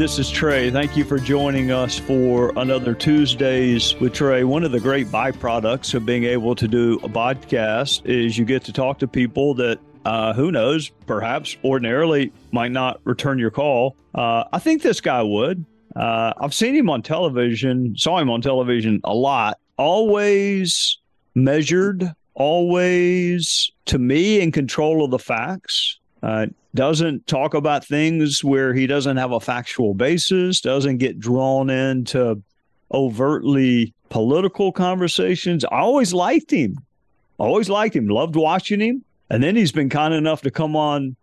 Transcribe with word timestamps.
this 0.00 0.18
is 0.18 0.30
Trey. 0.30 0.70
Thank 0.70 0.96
you 0.96 1.04
for 1.04 1.18
joining 1.18 1.70
us 1.70 1.98
for 1.98 2.54
another 2.56 2.94
Tuesdays 2.94 3.94
with 4.00 4.14
Trey. 4.14 4.44
One 4.44 4.64
of 4.64 4.72
the 4.72 4.80
great 4.80 5.08
byproducts 5.08 5.92
of 5.92 6.06
being 6.06 6.24
able 6.24 6.54
to 6.54 6.66
do 6.66 6.94
a 7.02 7.08
podcast 7.08 8.06
is 8.06 8.38
you 8.38 8.46
get 8.46 8.64
to 8.64 8.72
talk 8.72 8.98
to 9.00 9.06
people 9.06 9.52
that, 9.54 9.78
uh, 10.04 10.32
who 10.32 10.50
knows, 10.50 10.90
perhaps 11.06 11.56
ordinarily 11.64 12.32
might 12.52 12.72
not 12.72 13.00
return 13.04 13.38
your 13.38 13.50
call. 13.50 13.96
Uh, 14.14 14.44
I 14.52 14.58
think 14.58 14.82
this 14.82 15.00
guy 15.00 15.22
would. 15.22 15.64
Uh, 15.96 16.32
I've 16.38 16.54
seen 16.54 16.74
him 16.74 16.88
on 16.88 17.02
television, 17.02 17.96
saw 17.96 18.18
him 18.18 18.30
on 18.30 18.40
television 18.40 19.00
a 19.04 19.14
lot. 19.14 19.58
Always 19.76 20.98
measured, 21.34 22.12
always, 22.34 23.70
to 23.86 23.98
me, 23.98 24.40
in 24.40 24.52
control 24.52 25.04
of 25.04 25.10
the 25.10 25.18
facts. 25.18 25.98
Uh, 26.22 26.46
doesn't 26.74 27.26
talk 27.26 27.54
about 27.54 27.84
things 27.84 28.44
where 28.44 28.72
he 28.72 28.86
doesn't 28.86 29.16
have 29.16 29.32
a 29.32 29.40
factual 29.40 29.94
basis, 29.94 30.60
doesn't 30.60 30.98
get 30.98 31.18
drawn 31.18 31.70
into 31.70 32.40
overtly 32.92 33.92
political 34.08 34.70
conversations. 34.70 35.64
I 35.64 35.78
always 35.78 36.12
liked 36.12 36.52
him. 36.52 36.76
Always 37.38 37.68
liked 37.68 37.96
him. 37.96 38.06
Loved 38.08 38.36
watching 38.36 38.80
him. 38.80 39.04
And 39.30 39.42
then 39.42 39.56
he's 39.56 39.72
been 39.72 39.88
kind 39.88 40.12
enough 40.12 40.42
to 40.42 40.50
come 40.50 40.76
on 40.76 41.16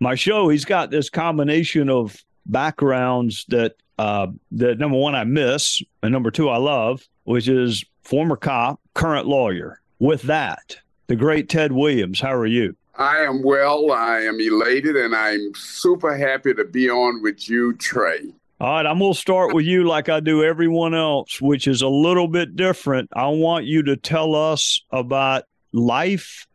my 0.00 0.14
show. 0.14 0.48
He's 0.48 0.64
got 0.64 0.90
this 0.90 1.10
combination 1.10 1.90
of 1.90 2.16
backgrounds 2.46 3.44
that 3.48 3.74
uh, 3.98 4.28
that 4.52 4.78
number 4.78 4.96
one 4.96 5.16
I 5.16 5.24
miss, 5.24 5.82
and 6.02 6.12
number 6.12 6.30
two 6.30 6.48
I 6.48 6.58
love, 6.58 7.06
which 7.24 7.48
is 7.48 7.84
former 8.04 8.36
cop, 8.36 8.80
current 8.94 9.26
lawyer. 9.26 9.80
With 9.98 10.22
that, 10.22 10.76
the 11.08 11.16
great 11.16 11.48
Ted 11.48 11.72
Williams. 11.72 12.20
How 12.20 12.32
are 12.32 12.46
you? 12.46 12.76
I 12.94 13.18
am 13.18 13.42
well. 13.42 13.90
I 13.92 14.20
am 14.20 14.40
elated, 14.40 14.96
and 14.96 15.14
I'm 15.14 15.52
super 15.54 16.16
happy 16.16 16.54
to 16.54 16.64
be 16.64 16.88
on 16.88 17.22
with 17.22 17.48
you, 17.48 17.74
Trey. 17.74 18.32
All 18.60 18.72
right, 18.72 18.86
I'm 18.86 18.98
going 18.98 19.12
to 19.12 19.18
start 19.18 19.54
with 19.54 19.66
you 19.66 19.84
like 19.84 20.08
I 20.08 20.18
do 20.18 20.42
everyone 20.42 20.92
else, 20.92 21.40
which 21.40 21.68
is 21.68 21.82
a 21.82 21.88
little 21.88 22.26
bit 22.26 22.56
different. 22.56 23.08
I 23.14 23.28
want 23.28 23.66
you 23.66 23.84
to 23.84 23.96
tell 23.96 24.34
us 24.34 24.80
about 24.90 25.44
life 25.72 26.47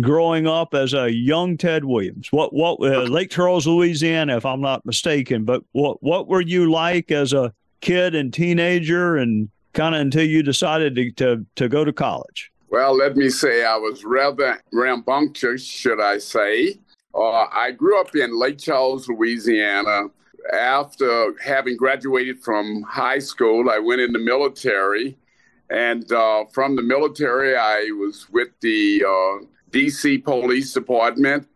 growing 0.00 0.46
up 0.46 0.74
as 0.74 0.94
a 0.94 1.12
young 1.12 1.56
Ted 1.56 1.84
Williams. 1.84 2.32
What 2.32 2.52
what 2.52 2.80
uh, 2.80 3.02
Lake 3.02 3.30
Charles, 3.30 3.66
Louisiana, 3.66 4.36
if 4.36 4.46
I'm 4.46 4.60
not 4.60 4.84
mistaken. 4.86 5.44
But 5.44 5.62
what 5.72 6.02
what 6.02 6.28
were 6.28 6.40
you 6.40 6.70
like 6.70 7.10
as 7.10 7.32
a 7.32 7.52
kid 7.80 8.14
and 8.14 8.32
teenager, 8.32 9.16
and 9.16 9.48
kind 9.72 9.94
of 9.94 10.00
until 10.00 10.24
you 10.24 10.42
decided 10.42 10.94
to, 10.96 11.10
to 11.12 11.46
to 11.56 11.68
go 11.68 11.84
to 11.84 11.92
college? 11.92 12.50
Well, 12.70 12.96
let 12.96 13.16
me 13.16 13.28
say 13.28 13.64
I 13.64 13.76
was 13.76 14.04
rather 14.04 14.62
rambunctious, 14.72 15.62
should 15.62 16.00
I 16.00 16.18
say. 16.18 16.78
Uh, 17.14 17.44
I 17.52 17.72
grew 17.72 18.00
up 18.00 18.16
in 18.16 18.38
Lake 18.38 18.58
Charles, 18.58 19.08
Louisiana. 19.08 20.06
After 20.54 21.34
having 21.44 21.76
graduated 21.76 22.42
from 22.42 22.82
high 22.82 23.18
school, 23.18 23.68
I 23.70 23.78
went 23.78 24.00
in 24.00 24.12
the 24.12 24.18
military. 24.18 25.18
And 25.68 26.10
uh, 26.10 26.46
from 26.46 26.74
the 26.74 26.82
military, 26.82 27.56
I 27.56 27.90
was 27.92 28.28
with 28.30 28.48
the 28.60 29.04
uh, 29.06 29.44
DC 29.72 30.22
Police 30.24 30.72
Department. 30.72 31.48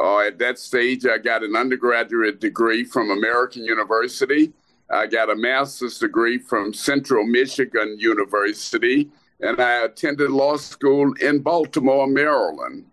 Uh, 0.00 0.20
at 0.20 0.38
that 0.38 0.58
stage, 0.58 1.06
I 1.06 1.18
got 1.18 1.42
an 1.42 1.56
undergraduate 1.56 2.40
degree 2.40 2.84
from 2.84 3.10
American 3.10 3.64
University. 3.64 4.52
I 4.90 5.06
got 5.06 5.30
a 5.30 5.36
master's 5.36 5.98
degree 5.98 6.38
from 6.38 6.72
Central 6.72 7.26
Michigan 7.26 7.96
University 7.98 9.10
and 9.40 9.60
I 9.60 9.84
attended 9.84 10.30
law 10.30 10.56
school 10.56 11.12
in 11.20 11.40
Baltimore, 11.40 12.06
Maryland. 12.06 12.86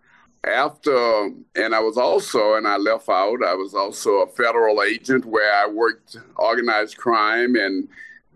After, 0.44 1.32
and 1.56 1.74
I 1.74 1.80
was 1.80 1.98
also, 1.98 2.54
and 2.54 2.68
I 2.68 2.78
left 2.78 3.10
out, 3.10 3.44
I 3.44 3.56
was 3.56 3.74
also 3.74 4.18
a 4.18 4.28
federal 4.28 4.84
agent 4.84 5.26
where 5.26 5.52
I 5.52 5.68
worked 5.68 6.18
organized 6.36 6.98
crime 6.98 7.56
and 7.56 7.88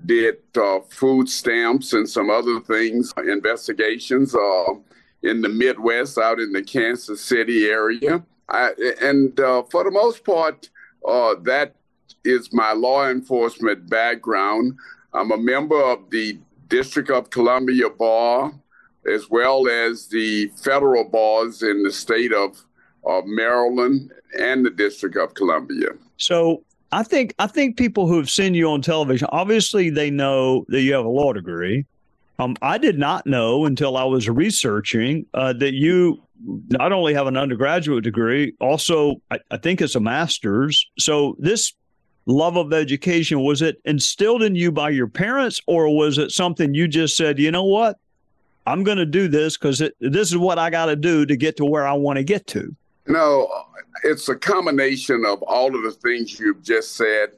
did 0.06 0.38
uh, 0.58 0.80
food 0.90 1.30
stamps 1.30 1.94
and 1.94 2.10
some 2.10 2.32
other 2.32 2.62
things, 2.62 3.14
investigations 3.18 4.34
uh, 4.34 4.74
in 5.24 5.42
the 5.42 5.50
Midwest, 5.50 6.18
out 6.18 6.40
in 6.40 6.52
the 6.54 6.64
Kansas 6.64 7.22
City 7.22 7.68
area. 7.68 8.24
I, 8.48 8.72
and 9.02 9.40
uh, 9.40 9.64
for 9.64 9.84
the 9.84 9.92
most 9.92 10.24
part, 10.24 10.70
uh, 11.08 11.36
that 11.44 11.76
is 12.24 12.52
my 12.54 12.74
law 12.74 13.10
enforcement 13.10 13.90
background. 13.90 14.74
I'm 15.14 15.32
a 15.32 15.38
member 15.38 15.82
of 15.82 16.10
the 16.10 16.40
District 16.68 17.10
of 17.10 17.30
Columbia 17.30 17.90
Bar, 17.90 18.54
as 19.12 19.30
well 19.30 19.68
as 19.68 20.08
the 20.08 20.48
federal 20.62 21.04
bars 21.04 21.64
in 21.64 21.84
the 21.84 21.92
state 21.92 22.32
of, 22.32 22.64
of 23.06 23.24
Maryland 23.26 24.12
and 24.38 24.66
the 24.66 24.70
District 24.70 25.16
of 25.16 25.34
Columbia. 25.34 25.90
So 26.18 26.64
I 26.92 27.04
think 27.04 27.34
I 27.40 27.48
think 27.48 27.78
people 27.78 28.08
who 28.08 28.18
have 28.18 28.30
seen 28.30 28.54
you 28.54 28.70
on 28.70 28.82
television, 28.82 29.28
obviously 29.32 29.90
they 29.90 30.10
know 30.10 30.66
that 30.70 30.82
you 30.82 30.94
have 30.94 31.06
a 31.06 31.10
law 31.10 31.34
degree. 31.34 31.86
Um, 32.40 32.56
I 32.62 32.78
did 32.78 32.98
not 32.98 33.28
know 33.28 33.66
until 33.66 33.98
I 33.98 34.06
was 34.06 34.30
researching 34.30 35.26
uh, 35.34 35.54
that 35.54 35.74
you 35.74 36.24
not 36.70 36.94
only 36.94 37.14
have 37.14 37.28
an 37.28 37.36
undergraduate 37.36 38.04
degree, 38.06 38.54
also 38.62 39.22
I, 39.30 39.40
I 39.52 39.58
think 39.58 39.82
it's 39.82 39.96
a 39.96 40.00
master's. 40.00 40.90
So 40.98 41.36
this 41.38 41.74
love 42.26 42.56
of 42.56 42.72
education 42.72 43.42
was 43.42 43.62
it 43.62 43.82
instilled 43.84 44.42
in 44.42 44.56
you 44.56 44.72
by 44.72 44.90
your 44.90 45.08
parents 45.08 45.60
or 45.68 45.94
was 45.94 46.18
it 46.18 46.32
something 46.32 46.74
you 46.74 46.88
just 46.88 47.18
said 47.18 47.40
you 47.40 47.52
know 47.52 47.66
what? 47.66 48.00
I'm 48.66 48.84
going 48.84 49.00
to 49.00 49.06
do 49.06 49.28
this 49.28 49.58
because 49.58 49.80
this 50.00 50.30
is 50.30 50.38
what 50.38 50.60
i 50.60 50.70
got 50.70 50.88
to 50.88 50.96
do 50.96 51.26
to 51.26 51.36
get 51.36 51.58
to 51.58 51.66
where 51.66 51.88
i 51.88 51.94
want 51.94 52.18
to 52.18 52.24
get 52.24 52.46
to 52.48 52.76
no 53.08 53.50
it's 54.04 54.30
a 54.30 54.36
combination 54.36 55.26
of 55.26 55.42
all 55.44 55.76
of 55.76 55.82
the 55.82 55.92
things 55.92 56.40
you've 56.40 56.62
just 56.62 56.96
said 56.96 57.32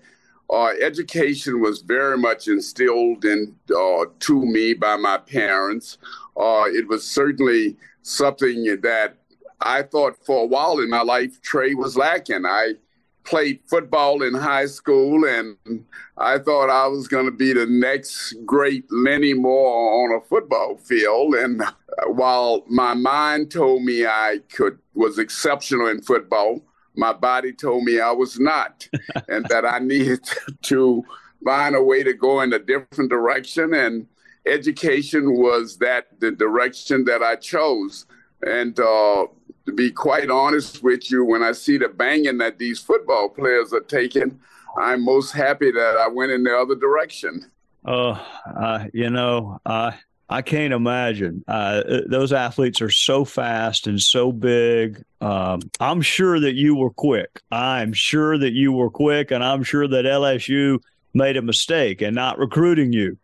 uh, 0.52 0.74
education 0.82 1.62
was 1.62 1.82
very 1.82 2.18
much 2.18 2.48
instilled 2.48 3.24
in 3.26 3.56
uh, 3.76 4.06
to 4.20 4.46
me 4.46 4.74
by 4.74 4.96
my 4.96 5.18
parents 5.18 5.98
uh, 6.38 6.66
it 6.68 6.88
was 6.88 7.06
certainly 7.08 7.76
something 8.02 8.64
that 8.82 9.16
i 9.62 9.82
thought 9.82 10.18
for 10.26 10.44
a 10.44 10.48
while 10.48 10.80
in 10.80 10.90
my 10.90 11.02
life 11.02 11.42
trey 11.42 11.74
was 11.74 11.96
lacking 11.96 12.46
i 12.46 12.74
played 13.24 13.60
football 13.68 14.24
in 14.24 14.34
high 14.34 14.66
school, 14.66 15.26
and 15.26 15.58
I 16.18 16.38
thought 16.40 16.70
I 16.70 16.88
was 16.88 17.08
going 17.08 17.26
to 17.26 17.32
be 17.32 17.54
the 17.54 17.66
next 17.66 18.34
great 18.46 18.86
Lenny 18.92 19.34
Moore 19.34 20.04
on 20.04 20.18
a 20.18 20.26
football 20.26 20.78
field. 20.78 21.36
And 21.36 21.64
while 22.08 22.64
my 22.68 22.94
mind 22.94 23.52
told 23.52 23.84
me 23.84 24.06
I 24.06 24.40
could 24.52 24.80
was 24.94 25.20
exceptional 25.20 25.88
in 25.88 26.02
football, 26.02 26.62
my 26.96 27.14
body 27.14 27.54
told 27.54 27.84
me 27.84 28.00
I 28.00 28.12
was 28.12 28.40
not, 28.40 28.88
and 29.28 29.46
that 29.50 29.66
I 29.66 29.80
needed 29.80 30.28
to 30.64 31.04
find 31.44 31.76
a 31.76 31.84
way 31.84 32.04
to 32.04 32.14
go 32.14 32.42
in 32.42 32.54
a 32.54 32.60
different 32.60 33.10
direction. 33.10 33.74
And 33.74 34.08
education 34.46 35.38
was 35.38 35.78
that 35.78 36.20
the 36.20 36.32
direction 36.32 37.06
that 37.06 37.22
I 37.22 37.36
chose. 37.36 38.06
And 38.42 38.80
uh, 38.80 39.28
to 39.66 39.74
be 39.74 39.92
quite 39.92 40.30
honest 40.30 40.84
with 40.84 41.12
you, 41.12 41.24
when 41.24 41.44
I 41.44 41.52
see 41.52 41.78
the 41.78 41.90
banging 41.90 42.40
that 42.40 42.58
these 42.58 42.80
football 42.80 43.30
players 43.30 43.74
are 43.74 43.82
taking, 43.82 44.40
I'm 44.78 45.04
most 45.04 45.32
happy 45.32 45.72
that 45.72 45.98
I 45.98 46.08
went 46.08 46.32
in 46.32 46.44
the 46.44 46.56
other 46.56 46.76
direction. 46.76 47.52
Oh, 47.86 48.24
uh, 48.56 48.86
you 48.94 49.10
know, 49.10 49.60
uh, 49.66 49.92
I 50.32 50.42
can't 50.42 50.74
imagine. 50.74 51.44
Uh, 51.46 51.84
those 52.08 52.32
athletes 52.32 52.82
are 52.82 52.90
so 52.90 53.26
fast 53.26 53.86
and 53.86 54.02
so 54.02 54.32
big. 54.32 55.04
Um, 55.20 55.60
I'm 55.82 56.02
sure 56.02 56.40
that 56.40 56.56
you 56.56 56.74
were 56.74 56.90
quick. 56.90 57.42
I'm 57.52 57.92
sure 57.92 58.38
that 58.38 58.54
you 58.54 58.72
were 58.72 58.90
quick, 58.90 59.32
and 59.32 59.44
I'm 59.44 59.62
sure 59.64 59.90
that 59.90 60.06
LSU 60.06 60.80
made 61.14 61.36
a 61.36 61.42
mistake 61.42 62.02
in 62.02 62.14
not 62.14 62.40
recruiting 62.40 62.94
you 62.94 63.18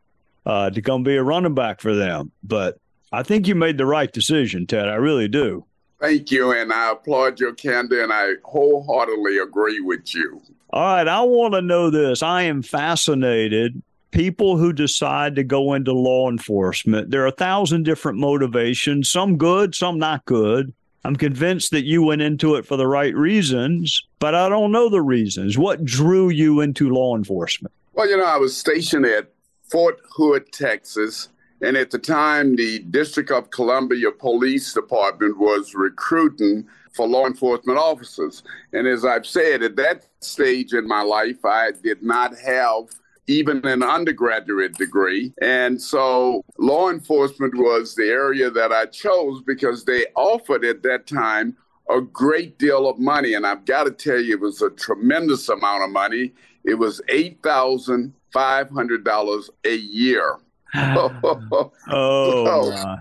uh, 0.46 0.70
to 0.70 0.82
come 0.82 1.04
be 1.04 1.16
a 1.16 1.24
running 1.24 1.56
back 1.56 1.80
for 1.80 1.96
them. 1.96 2.34
But 2.44 2.78
I 3.14 3.24
think 3.24 3.48
you 3.48 3.56
made 3.56 3.78
the 3.78 3.86
right 3.86 4.12
decision, 4.12 4.68
Ted. 4.68 4.90
I 4.90 4.96
really 4.96 5.30
do. 5.30 5.64
Thank 6.02 6.30
you, 6.30 6.52
and 6.52 6.74
I 6.74 6.92
applaud 6.92 7.40
your 7.40 7.54
candor, 7.54 8.04
and 8.04 8.12
I 8.12 8.34
wholeheartedly 8.44 9.38
agree 9.38 9.80
with 9.80 10.14
you. 10.14 10.42
All 10.72 10.84
right, 10.84 11.08
I 11.08 11.22
want 11.22 11.54
to 11.54 11.62
know 11.62 11.90
this. 11.90 12.22
I 12.22 12.44
am 12.44 12.62
fascinated. 12.62 13.82
People 14.12 14.58
who 14.58 14.72
decide 14.74 15.36
to 15.36 15.44
go 15.44 15.74
into 15.74 15.92
law 15.92 16.30
enforcement, 16.30 17.12
there 17.12 17.24
are 17.24 17.28
a 17.28 17.32
thousand 17.32 17.84
different 17.84 18.18
motivations, 18.18 19.12
some 19.12 19.38
good, 19.38 19.76
some 19.76 20.00
not 20.00 20.26
good. 20.26 20.74
I'm 21.04 21.16
convinced 21.16 21.72
that 21.72 21.86
you 21.86 22.04
went 22.04 22.22
into 22.22 22.56
it 22.56 22.66
for 22.66 22.78
the 22.78 22.88
right 22.88 23.16
reasons, 23.16 24.04
but 24.20 24.36
I 24.36 24.50
don't 24.50 24.72
know 24.72 24.90
the 24.90 25.02
reasons. 25.02 25.58
What 25.58 25.86
drew 25.86 26.30
you 26.30 26.62
into 26.62 26.90
law 26.90 27.16
enforcement? 27.16 27.74
Well, 27.94 28.10
you 28.10 28.18
know, 28.18 28.26
I 28.26 28.38
was 28.38 28.56
stationed 28.56 29.06
at 29.06 29.30
Fort 29.70 30.00
Hood, 30.10 30.52
Texas, 30.52 31.30
and 31.62 31.76
at 31.76 31.92
the 31.92 32.00
time, 32.00 32.56
the 32.56 32.80
District 32.80 33.32
of 33.32 33.50
Columbia 33.50 34.12
Police 34.12 34.74
Department 34.74 35.38
was 35.38 35.74
recruiting 35.74 36.68
for 36.94 37.08
law 37.08 37.26
enforcement 37.26 37.80
officers. 37.80 38.44
And 38.74 38.88
as 38.88 39.06
I've 39.06 39.26
said, 39.26 39.64
at 39.64 39.76
that 39.78 40.06
stage 40.20 40.74
in 40.74 40.88
my 40.88 41.02
life, 41.02 41.44
I 41.46 41.72
did 41.72 42.04
not 42.04 42.38
have 42.38 42.90
even 43.28 43.64
an 43.66 43.84
undergraduate 43.84 44.74
degree. 44.74 45.34
And 45.42 45.82
so 45.82 46.44
law 46.58 46.90
enforcement 46.90 47.56
was 47.56 47.94
the 47.94 48.10
area 48.10 48.50
that 48.50 48.72
I 48.72 48.86
chose 48.86 49.44
because 49.46 49.84
they 49.84 50.06
offered 50.16 50.64
at 50.64 50.82
that 50.84 51.08
time 51.08 51.58
a 51.90 52.00
great 52.02 52.58
deal 52.58 52.90
of 52.90 53.00
money. 53.00 53.34
And 53.34 53.46
I've 53.46 53.66
got 53.66 53.84
to 53.84 53.92
tell 53.92 54.20
you, 54.20 54.36
it 54.36 54.42
was 54.42 54.62
a 54.62 54.70
tremendous 54.70 55.50
amount 55.50 55.84
of 55.84 55.90
money. 55.90 56.32
It 56.64 56.76
was 56.76 57.02
$8,500 57.10 59.50
a 59.66 59.76
year. 59.76 60.38
oh, 60.76 61.72
so, 61.90 62.98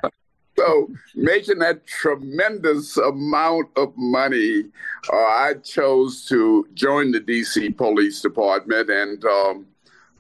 so, 0.57 0.89
making 1.17 1.59
that 1.59 1.85
tremendous 1.87 2.97
amount 2.97 3.69
of 3.77 3.93
money, 3.97 4.63
uh, 5.13 5.17
I 5.17 5.55
chose 5.65 6.25
to 6.27 6.69
join 6.75 7.11
the 7.11 7.21
DC 7.21 7.77
Police 7.77 8.21
Department, 8.21 8.89
and 8.89 9.25
um, 9.25 9.67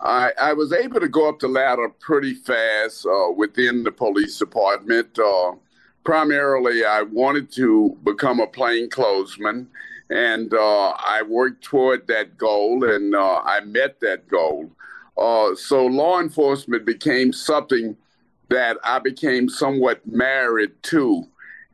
I, 0.01 0.33
I, 0.41 0.53
was 0.53 0.73
able 0.73 1.01
to 1.01 1.09
go 1.09 1.29
up 1.29 1.39
the 1.39 1.49
ladder 1.49 1.89
pretty 2.01 2.35
fast 2.35 3.07
uh, 3.07 3.31
within 3.35 3.83
the 3.83 3.93
police 3.93 4.39
department. 4.39 5.19
Uh, 5.19 5.53
primarily, 6.05 6.85
I 6.85 7.03
wanted 7.03 7.51
to 7.53 7.97
become 8.05 8.41
a 8.41 8.47
plainclothesman, 8.47 9.67
and 10.11 10.53
uh, 10.53 10.91
I 10.91 11.23
worked 11.27 11.65
toward 11.65 12.07
that 12.09 12.37
goal, 12.37 12.85
and 12.85 13.15
uh, 13.15 13.43
I 13.45 13.61
met 13.61 14.01
that 14.01 14.29
goal. 14.29 14.71
Uh, 15.17 15.55
so 15.55 15.87
law 15.87 16.21
enforcement 16.21 16.85
became 16.85 17.33
something 17.33 17.97
that 18.49 18.77
I 18.85 18.99
became 18.99 19.49
somewhat 19.49 20.07
married 20.07 20.73
to. 20.85 21.27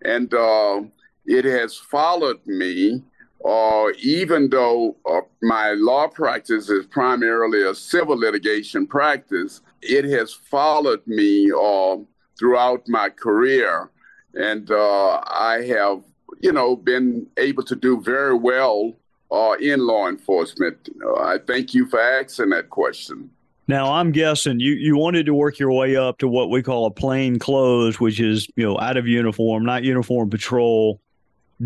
And 0.04 0.32
uh, 0.32 0.82
it 1.26 1.44
has 1.44 1.76
followed 1.76 2.40
me, 2.46 3.02
uh, 3.44 3.88
even 3.98 4.50
though 4.50 4.96
uh, 5.10 5.20
my 5.42 5.72
law 5.72 6.08
practice 6.08 6.68
is 6.68 6.86
primarily 6.86 7.62
a 7.62 7.74
civil 7.74 8.18
litigation 8.18 8.86
practice, 8.86 9.60
it 9.80 10.04
has 10.04 10.32
followed 10.32 11.04
me 11.06 11.50
uh, 11.50 11.96
throughout 12.38 12.82
my 12.88 13.08
career. 13.08 13.90
And 14.34 14.70
uh, 14.70 15.20
I 15.26 15.64
have, 15.68 16.02
you 16.40 16.52
know, 16.52 16.76
been 16.76 17.26
able 17.36 17.64
to 17.64 17.76
do 17.76 18.00
very 18.00 18.34
well 18.34 18.96
uh, 19.32 19.54
in 19.58 19.80
law 19.80 20.08
enforcement? 20.08 20.88
I 21.18 21.38
thank 21.46 21.74
you 21.74 21.86
for 21.88 22.00
asking 22.00 22.50
that 22.50 22.70
question. 22.70 23.30
Now 23.68 23.92
I'm 23.92 24.12
guessing 24.12 24.60
you 24.60 24.72
you 24.72 24.96
wanted 24.96 25.24
to 25.26 25.34
work 25.34 25.58
your 25.58 25.72
way 25.72 25.96
up 25.96 26.18
to 26.18 26.28
what 26.28 26.50
we 26.50 26.62
call 26.62 26.86
a 26.86 26.90
plain 26.90 27.38
clothes, 27.38 28.00
which 28.00 28.20
is 28.20 28.46
you 28.56 28.64
know 28.64 28.78
out 28.78 28.96
of 28.96 29.06
uniform, 29.06 29.64
not 29.64 29.84
uniform 29.84 30.28
patrol. 30.28 31.00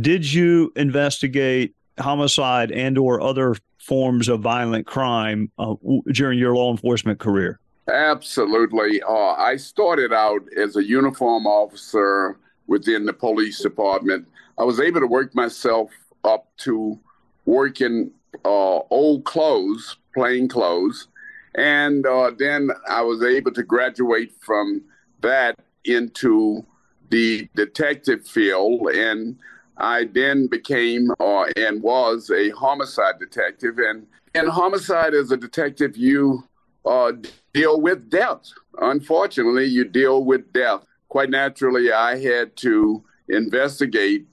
Did 0.00 0.31
you 0.31 0.72
investigate 0.76 1.75
homicide 1.98 2.70
and 2.70 2.98
or 2.98 3.20
other 3.20 3.54
forms 3.78 4.28
of 4.28 4.40
violent 4.40 4.87
crime 4.87 5.50
uh, 5.58 5.75
during 6.12 6.38
your 6.38 6.54
law 6.54 6.70
enforcement 6.70 7.19
career? 7.19 7.58
Absolutely. 7.90 9.00
Uh, 9.02 9.32
I 9.34 9.56
started 9.56 10.12
out 10.12 10.43
as 10.56 10.76
a 10.76 10.84
uniform 10.84 11.46
officer 11.46 12.38
within 12.66 13.06
the 13.06 13.12
police 13.12 13.60
department. 13.60 14.26
I 14.58 14.64
was 14.64 14.81
able 14.81 15.00
to 15.00 15.06
work 15.06 15.34
myself 15.34 15.90
up 16.25 16.49
to 16.58 16.99
working 17.44 18.10
uh, 18.44 18.81
old 18.90 19.25
clothes, 19.25 19.96
plain 20.14 20.49
clothes, 20.49 21.08
and 21.54 22.04
uh, 22.06 22.32
then 22.37 22.70
I 22.88 23.02
was 23.02 23.22
able 23.22 23.52
to 23.52 23.62
graduate 23.62 24.32
from 24.40 24.82
that 25.20 25.58
into 25.84 26.66
the 27.10 27.49
detective 27.54 28.26
field. 28.26 28.88
And 28.88 29.38
I 29.78 30.05
then 30.05 30.46
became 30.46 31.11
uh, 31.20 31.44
and 31.56 31.82
was 31.82 32.31
a 32.31 32.50
homicide 32.50 33.19
detective. 33.19 33.78
And 33.78 34.06
in 34.34 34.49
homicide, 34.49 35.14
as 35.14 35.31
a 35.31 35.37
detective, 35.37 35.96
you 35.96 36.44
uh, 36.84 37.12
deal 37.52 37.81
with 37.81 38.11
death. 38.11 38.50
Unfortunately, 38.81 39.67
you 39.67 39.84
deal 39.84 40.25
with 40.25 40.52
death. 40.52 40.84
Quite 41.08 41.31
naturally, 41.31 41.93
I 41.93 42.19
had 42.19 42.56
to 42.58 43.05
investigate 43.28 44.26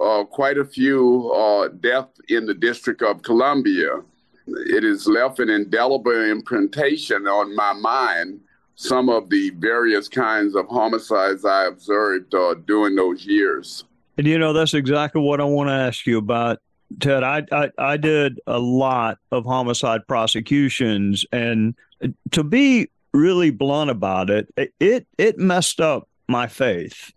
uh, 0.00 0.24
quite 0.24 0.58
a 0.58 0.64
few 0.64 1.30
uh, 1.32 1.68
deaths 1.68 2.20
in 2.28 2.46
the 2.46 2.54
District 2.54 3.02
of 3.02 3.22
Columbia. 3.22 4.02
It 4.46 4.82
has 4.82 5.06
left 5.06 5.38
an 5.38 5.50
indelible 5.50 6.30
imprintation 6.30 7.26
on 7.26 7.54
my 7.54 7.72
mind. 7.72 8.40
Some 8.74 9.10
of 9.10 9.28
the 9.28 9.50
various 9.50 10.08
kinds 10.08 10.56
of 10.56 10.66
homicides 10.68 11.44
I 11.44 11.66
observed 11.66 12.34
uh, 12.34 12.54
during 12.66 12.96
those 12.96 13.26
years. 13.26 13.84
And 14.20 14.26
you 14.26 14.38
know, 14.38 14.52
that's 14.52 14.74
exactly 14.74 15.22
what 15.22 15.40
I 15.40 15.44
want 15.44 15.70
to 15.70 15.72
ask 15.72 16.04
you 16.04 16.18
about, 16.18 16.58
Ted. 17.00 17.22
I, 17.22 17.42
I, 17.50 17.70
I 17.78 17.96
did 17.96 18.38
a 18.46 18.58
lot 18.58 19.16
of 19.32 19.46
homicide 19.46 20.06
prosecutions, 20.06 21.24
and 21.32 21.74
uh, 22.04 22.08
to 22.32 22.44
be 22.44 22.90
really 23.14 23.48
blunt 23.48 23.88
about 23.88 24.28
it, 24.28 24.52
it 24.78 25.06
it 25.16 25.38
messed 25.38 25.80
up 25.80 26.06
my 26.28 26.48
faith, 26.48 27.14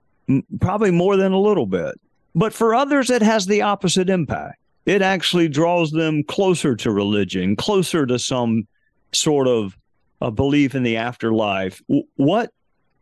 probably 0.62 0.92
more 0.92 1.18
than 1.18 1.34
a 1.34 1.40
little 1.42 1.66
bit. 1.66 2.00
But 2.36 2.54
for 2.54 2.74
others, 2.74 3.10
it 3.10 3.22
has 3.22 3.48
the 3.48 3.64
opposite 3.64 4.10
impact. 4.10 4.62
It 4.86 5.02
actually 5.02 5.50
draws 5.50 5.92
them 5.92 6.24
closer 6.24 6.74
to 6.78 6.90
religion, 6.90 7.58
closer 7.58 8.06
to 8.06 8.18
some 8.18 8.66
sort 9.12 9.50
of 9.50 9.78
a 10.22 10.32
belief 10.32 10.74
in 10.74 10.84
the 10.84 10.96
afterlife. 10.96 11.82
What 12.16 12.54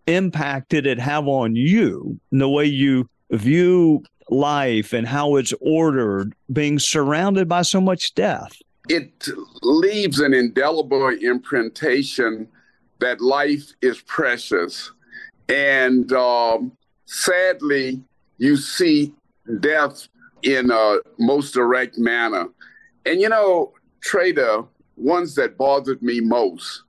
impact 0.07 0.69
did 0.69 0.87
it 0.87 0.97
have 0.97 1.27
on 1.27 1.55
you 1.55 2.19
in 2.31 2.39
the 2.39 2.49
way 2.49 2.65
you 2.65 3.07
view 3.31 4.03
life 4.29 4.93
and 4.93 5.07
how 5.07 5.35
it's 5.35 5.53
ordered, 5.61 6.33
being 6.51 6.79
surrounded 6.79 7.47
by 7.47 7.61
so 7.61 7.81
much 7.81 8.13
death? 8.15 8.53
It 8.89 9.27
leaves 9.61 10.19
an 10.19 10.33
indelible 10.33 11.09
imprintation 11.09 12.47
that 12.99 13.21
life 13.21 13.73
is 13.81 14.01
precious. 14.01 14.91
And 15.49 16.11
um, 16.13 16.71
sadly, 17.05 18.01
you 18.37 18.57
see 18.57 19.13
death 19.59 20.07
in 20.43 20.71
a 20.71 20.97
most 21.19 21.53
direct 21.53 21.97
manner. 21.97 22.47
And 23.05 23.19
you 23.21 23.29
know, 23.29 23.73
Trader, 24.01 24.63
ones 24.95 25.35
that 25.35 25.57
bothered 25.57 26.01
me 26.01 26.19
most 26.21 26.83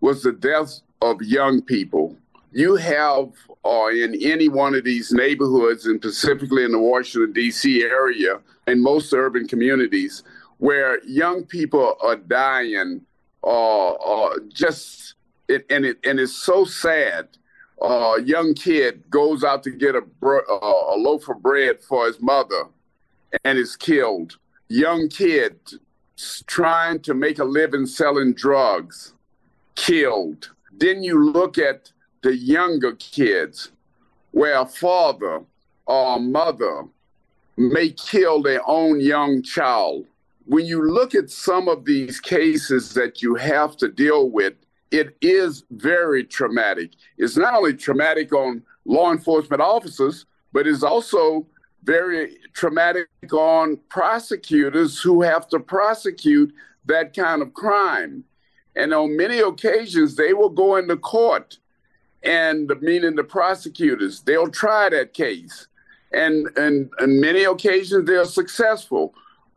was 0.00 0.22
the 0.22 0.32
death 0.32 0.80
of 1.02 1.22
young 1.22 1.62
people. 1.62 2.16
You 2.56 2.76
have, 2.76 3.34
uh, 3.66 3.88
in 3.88 4.16
any 4.22 4.48
one 4.48 4.74
of 4.74 4.82
these 4.82 5.12
neighborhoods, 5.12 5.84
and 5.84 6.00
specifically 6.00 6.64
in 6.64 6.72
the 6.72 6.78
Washington, 6.78 7.34
D.C. 7.34 7.82
area, 7.82 8.40
and 8.66 8.82
most 8.82 9.12
urban 9.12 9.46
communities, 9.46 10.22
where 10.56 11.04
young 11.04 11.44
people 11.44 11.96
are 12.00 12.16
dying, 12.16 13.02
uh, 13.44 13.90
uh, 13.90 14.38
just, 14.48 15.16
it, 15.48 15.66
and, 15.68 15.84
it, 15.84 15.98
and 16.02 16.18
it's 16.18 16.32
so 16.32 16.64
sad 16.64 17.28
a 17.82 18.22
young 18.24 18.54
kid 18.54 19.04
goes 19.10 19.44
out 19.44 19.62
to 19.64 19.70
get 19.70 19.94
a, 19.94 19.98
uh, 19.98 20.94
a 20.94 20.96
loaf 20.96 21.28
of 21.28 21.42
bread 21.42 21.82
for 21.82 22.06
his 22.06 22.22
mother 22.22 22.64
and 23.44 23.58
is 23.58 23.76
killed. 23.76 24.38
Young 24.70 25.10
kid 25.10 25.60
trying 26.46 27.00
to 27.00 27.12
make 27.12 27.38
a 27.38 27.44
living 27.44 27.84
selling 27.84 28.32
drugs, 28.32 29.12
killed. 29.74 30.52
Then 30.72 31.02
you 31.02 31.22
look 31.22 31.58
at 31.58 31.92
the 32.26 32.36
younger 32.36 32.96
kids 32.96 33.70
where 34.32 34.58
a 34.58 34.66
father 34.66 35.42
or 35.86 36.16
a 36.16 36.18
mother 36.18 36.82
may 37.56 37.90
kill 37.90 38.42
their 38.42 38.68
own 38.68 38.98
young 38.98 39.44
child. 39.44 40.04
When 40.44 40.66
you 40.66 40.82
look 40.82 41.14
at 41.14 41.30
some 41.30 41.68
of 41.68 41.84
these 41.84 42.18
cases 42.18 42.94
that 42.94 43.22
you 43.22 43.36
have 43.36 43.76
to 43.76 43.86
deal 43.86 44.28
with, 44.28 44.54
it 44.90 45.16
is 45.20 45.62
very 45.70 46.24
traumatic. 46.24 46.94
It's 47.16 47.36
not 47.36 47.54
only 47.54 47.74
traumatic 47.74 48.32
on 48.32 48.64
law 48.84 49.12
enforcement 49.12 49.62
officers, 49.62 50.26
but 50.52 50.66
it's 50.66 50.82
also 50.82 51.46
very 51.84 52.38
traumatic 52.54 53.06
on 53.32 53.78
prosecutors 53.88 55.00
who 55.00 55.22
have 55.22 55.46
to 55.50 55.60
prosecute 55.60 56.52
that 56.86 57.14
kind 57.14 57.40
of 57.40 57.54
crime. 57.54 58.24
And 58.74 58.92
on 58.92 59.16
many 59.16 59.38
occasions, 59.38 60.16
they 60.16 60.32
will 60.32 60.50
go 60.50 60.74
into 60.74 60.96
court 60.96 61.58
and 62.22 62.68
the, 62.68 62.76
meaning 62.76 63.14
the 63.14 63.24
prosecutors, 63.24 64.20
they'll 64.22 64.50
try 64.50 64.88
that 64.88 65.14
case. 65.14 65.68
and 66.12 66.48
and 66.56 66.90
on 67.00 67.20
many 67.20 67.44
occasions 67.44 68.06
they're 68.06 68.24
successful, 68.24 69.14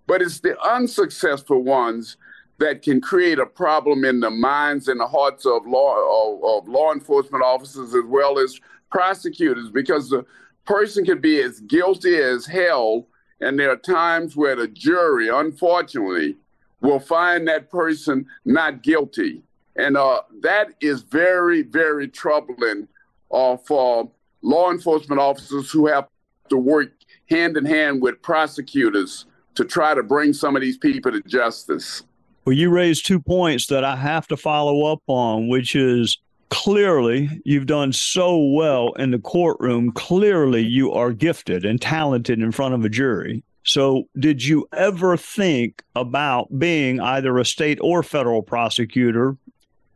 but 0.08 0.22
it's 0.22 0.40
the 0.40 0.60
unsuccessful 0.62 1.64
ones 1.64 2.18
that 2.60 2.82
can 2.82 3.00
create 3.02 3.40
a 3.40 3.46
problem 3.46 4.04
in 4.04 4.20
the 4.20 4.30
minds 4.30 4.88
and 4.88 5.00
the 5.00 5.08
hearts 5.08 5.46
of 5.46 5.66
law 5.66 5.96
of, 5.96 6.64
of 6.64 6.68
law 6.68 6.92
enforcement 6.92 7.44
officers 7.44 7.96
as 7.96 8.04
well 8.06 8.38
as 8.38 8.60
prosecutors 8.92 9.70
because 9.70 10.10
the 10.10 10.26
person 10.66 11.06
can 11.06 11.20
be 11.20 11.42
as 11.42 11.62
guilty 11.62 12.18
as 12.18 12.46
hell 12.46 13.08
and 13.42 13.58
there 13.58 13.72
are 13.72 13.78
times 13.78 14.36
where 14.36 14.56
the 14.56 14.68
jury 14.68 15.30
unfortunately 15.30 16.36
will 16.82 17.00
find 17.00 17.48
that 17.48 17.70
person 17.70 18.26
not 18.46 18.84
guilty 18.84 19.42
and 19.80 19.98
uh, 19.98 20.22
that 20.42 20.70
is 20.82 21.02
very 21.02 21.62
very 21.62 22.08
troubling 22.08 22.88
uh, 23.32 23.58
for 23.58 24.10
law 24.42 24.72
enforcement 24.72 25.20
officers 25.20 25.72
who 25.72 25.88
have 25.88 26.08
to 26.50 26.58
work 26.58 26.92
hand 27.30 27.58
in 27.58 27.66
hand 27.66 28.02
with 28.02 28.22
prosecutors 28.22 29.26
to 29.56 29.66
try 29.66 29.94
to 29.94 30.04
bring 30.04 30.34
some 30.34 30.56
of 30.56 30.62
these 30.62 30.78
people 30.78 31.12
to 31.12 31.22
justice 31.22 32.04
well, 32.50 32.58
you 32.58 32.72
raised 32.72 33.06
two 33.06 33.20
points 33.20 33.68
that 33.68 33.84
I 33.84 33.96
have 33.96 34.28
to 34.30 34.36
follow 34.36 34.92
up 34.92 35.04
on, 35.06 35.50
which 35.50 35.76
is 35.76 36.18
clearly 36.50 37.30
you've 37.46 37.68
done 37.68 37.94
so 37.94 38.38
well 38.38 38.94
in 38.94 39.12
the 39.12 39.20
courtroom. 39.20 39.92
Clearly, 39.92 40.64
you 40.64 40.92
are 40.92 41.14
gifted 41.14 41.64
and 41.64 41.80
talented 41.80 42.40
in 42.40 42.52
front 42.52 42.74
of 42.74 42.84
a 42.84 42.90
jury. 42.90 43.44
So, 43.64 44.06
did 44.18 44.44
you 44.44 44.68
ever 44.74 45.16
think 45.16 45.84
about 45.96 46.48
being 46.58 47.00
either 47.00 47.38
a 47.38 47.46
state 47.46 47.78
or 47.82 48.02
federal 48.02 48.42
prosecutor? 48.42 49.38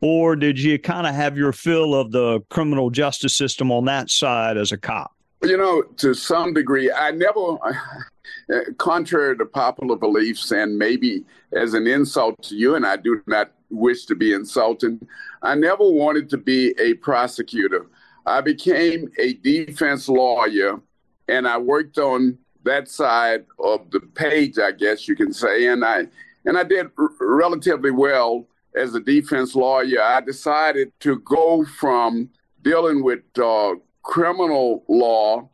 Or 0.04 0.36
did 0.36 0.60
you 0.60 0.78
kind 0.80 1.08
of 1.08 1.16
have 1.16 1.38
your 1.38 1.54
fill 1.54 1.96
of 1.96 2.12
the 2.12 2.42
criminal 2.50 2.90
justice 2.90 3.38
system 3.38 3.72
on 3.72 3.86
that 3.86 4.10
side 4.10 4.58
as 4.58 4.74
a 4.74 4.78
cop? 4.78 5.16
You 5.42 5.56
know, 5.56 5.82
to 5.82 6.14
some 6.14 6.54
degree, 6.54 6.92
I 6.92 7.12
never, 7.12 7.58
contrary 8.78 9.38
to 9.38 9.46
popular 9.46 9.96
beliefs, 9.96 10.52
and 10.52 10.78
maybe 10.78 11.24
as 11.54 11.74
an 11.74 11.88
insult 11.88 12.44
to 12.44 12.56
you, 12.56 12.76
and 12.76 12.86
I 12.86 12.98
do 12.98 13.22
not 13.28 13.52
wish 13.70 14.06
to 14.08 14.16
be 14.16 14.34
insulted, 14.34 15.08
I 15.42 15.56
never 15.56 15.90
wanted 15.90 16.30
to 16.32 16.38
be 16.38 16.76
a 16.82 16.96
prosecutor. 16.96 17.86
I 18.26 18.42
became 18.42 19.10
a 19.18 19.36
defense 19.36 20.10
lawyer, 20.10 20.82
and 21.30 21.48
I 21.48 21.58
worked 21.58 21.98
on 21.98 22.38
that 22.66 22.90
side 22.90 23.46
of 23.58 23.90
the 23.92 24.02
page, 24.02 24.60
I 24.60 24.74
guess 24.74 25.08
you 25.08 25.16
can 25.16 25.32
say, 25.32 25.68
and 25.68 25.86
I 25.86 26.08
and 26.44 26.58
I 26.58 26.64
did 26.64 26.88
r- 26.98 27.10
relatively 27.22 27.92
well 27.92 28.48
as 28.76 28.96
a 28.96 29.00
defense 29.00 29.56
lawyer. 29.56 30.02
I 30.02 30.22
decided 30.22 30.92
to 31.02 31.20
go 31.20 31.66
from 31.66 32.30
dealing 32.62 33.04
with 33.04 33.22
uh, 33.38 33.76
criminal 34.02 34.84
law 34.88 35.50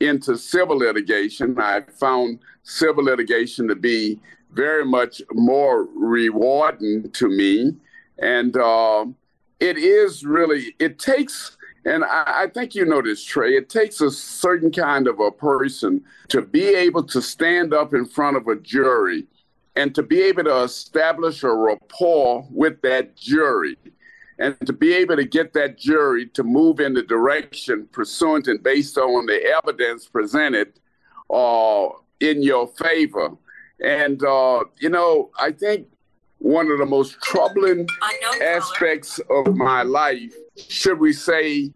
into 0.00 0.36
civil 0.36 0.78
litigation. 0.78 1.58
I 1.58 1.82
found 1.98 2.40
civil 2.62 3.04
litigation 3.04 3.68
to 3.68 3.74
be 3.74 4.20
very 4.52 4.84
much 4.84 5.22
more 5.32 5.86
rewarding 5.94 7.10
to 7.12 7.28
me. 7.28 7.76
And 8.18 8.56
uh, 8.56 9.06
it 9.60 9.76
is 9.76 10.24
really, 10.24 10.74
it 10.78 10.98
takes, 10.98 11.56
and 11.84 12.04
I, 12.04 12.44
I 12.44 12.46
think 12.52 12.74
you 12.74 12.84
know 12.84 13.02
this, 13.02 13.22
Trey, 13.22 13.54
it 13.54 13.68
takes 13.68 14.00
a 14.00 14.10
certain 14.10 14.70
kind 14.70 15.06
of 15.06 15.20
a 15.20 15.30
person 15.30 16.02
to 16.28 16.42
be 16.42 16.68
able 16.68 17.04
to 17.04 17.20
stand 17.22 17.72
up 17.74 17.94
in 17.94 18.06
front 18.06 18.36
of 18.36 18.46
a 18.48 18.56
jury 18.56 19.26
and 19.76 19.94
to 19.94 20.02
be 20.02 20.22
able 20.22 20.44
to 20.44 20.62
establish 20.62 21.42
a 21.42 21.52
rapport 21.52 22.46
with 22.50 22.80
that 22.80 23.14
jury 23.14 23.76
and 24.38 24.56
to 24.66 24.72
be 24.72 24.94
able 24.94 25.16
to 25.16 25.24
get 25.24 25.52
that 25.52 25.78
jury 25.78 26.26
to 26.26 26.42
move 26.42 26.80
in 26.80 26.94
the 26.94 27.02
direction 27.02 27.86
pursuant 27.92 28.48
and 28.48 28.62
based 28.62 28.96
on 28.96 29.26
the 29.26 29.40
evidence 29.62 30.06
presented 30.06 30.80
uh, 31.30 31.88
in 32.20 32.42
your 32.42 32.66
favor. 32.66 33.36
And, 33.82 34.22
uh, 34.24 34.64
you 34.78 34.88
know, 34.88 35.30
I 35.38 35.52
think 35.52 35.88
one 36.38 36.70
of 36.70 36.78
the 36.78 36.86
most 36.86 37.20
troubling 37.22 37.86
aspects 38.42 39.20
of 39.30 39.54
my 39.54 39.82
life, 39.82 40.34
should 40.56 40.98
we 40.98 41.12
say, 41.12 41.72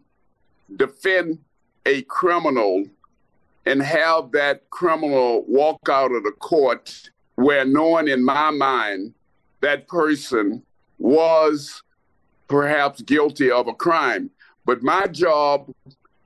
defend 0.77 1.39
a 1.85 2.03
criminal 2.03 2.87
and 3.67 3.83
have 3.83 4.33
that 4.33 4.69
criminal 4.71 5.45
walk 5.47 5.81
out 5.89 6.13
of 6.13 6.25
the 6.25 6.33
court 6.33 7.11
where 7.41 7.65
knowing 7.65 8.09
in 8.09 8.23
my 8.23 8.51
mind 8.51 9.15
that 9.61 9.89
person 9.89 10.63
was 10.99 11.83
perhaps 12.49 13.01
guilty 13.03 13.51
of 13.51 13.67
a 13.67 13.73
crime. 13.73 14.31
But 14.67 14.83
my 14.83 15.07
job 15.07 15.73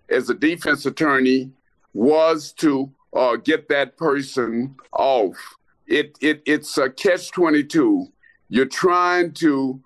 as 0.09 0.29
a 0.29 0.35
defense 0.35 0.87
attorney 0.87 1.51
was 1.93 2.53
to 2.55 2.91
uh, 3.15 3.37
get 3.37 3.69
that 3.69 3.97
person 3.97 4.75
off. 4.93 5.37
It, 5.87 6.19
it 6.21 6.43
it's 6.47 6.77
a 6.79 6.91
catch 6.91 7.31
twenty 7.31 7.63
two. 7.63 8.09
You're 8.49 8.67
trying 8.67 9.33
to 9.35 9.81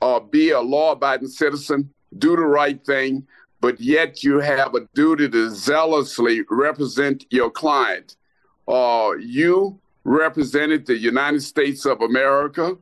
uh, 0.00 0.20
be 0.20 0.50
a 0.50 0.60
law-abiding 0.60 1.28
citizen, 1.28 1.90
do 2.18 2.34
the 2.36 2.42
right 2.42 2.84
thing, 2.84 3.26
but 3.60 3.80
yet 3.80 4.24
you 4.24 4.40
have 4.40 4.74
a 4.74 4.88
duty 4.94 5.28
to 5.28 5.50
zealously 5.50 6.42
represent 6.50 7.26
your 7.30 7.50
client. 7.50 8.16
Uh, 8.66 9.12
you 9.20 9.78
represented 10.04 10.86
the 10.86 10.96
United 10.96 11.42
States 11.42 11.84
of 11.84 12.00
America. 12.00 12.76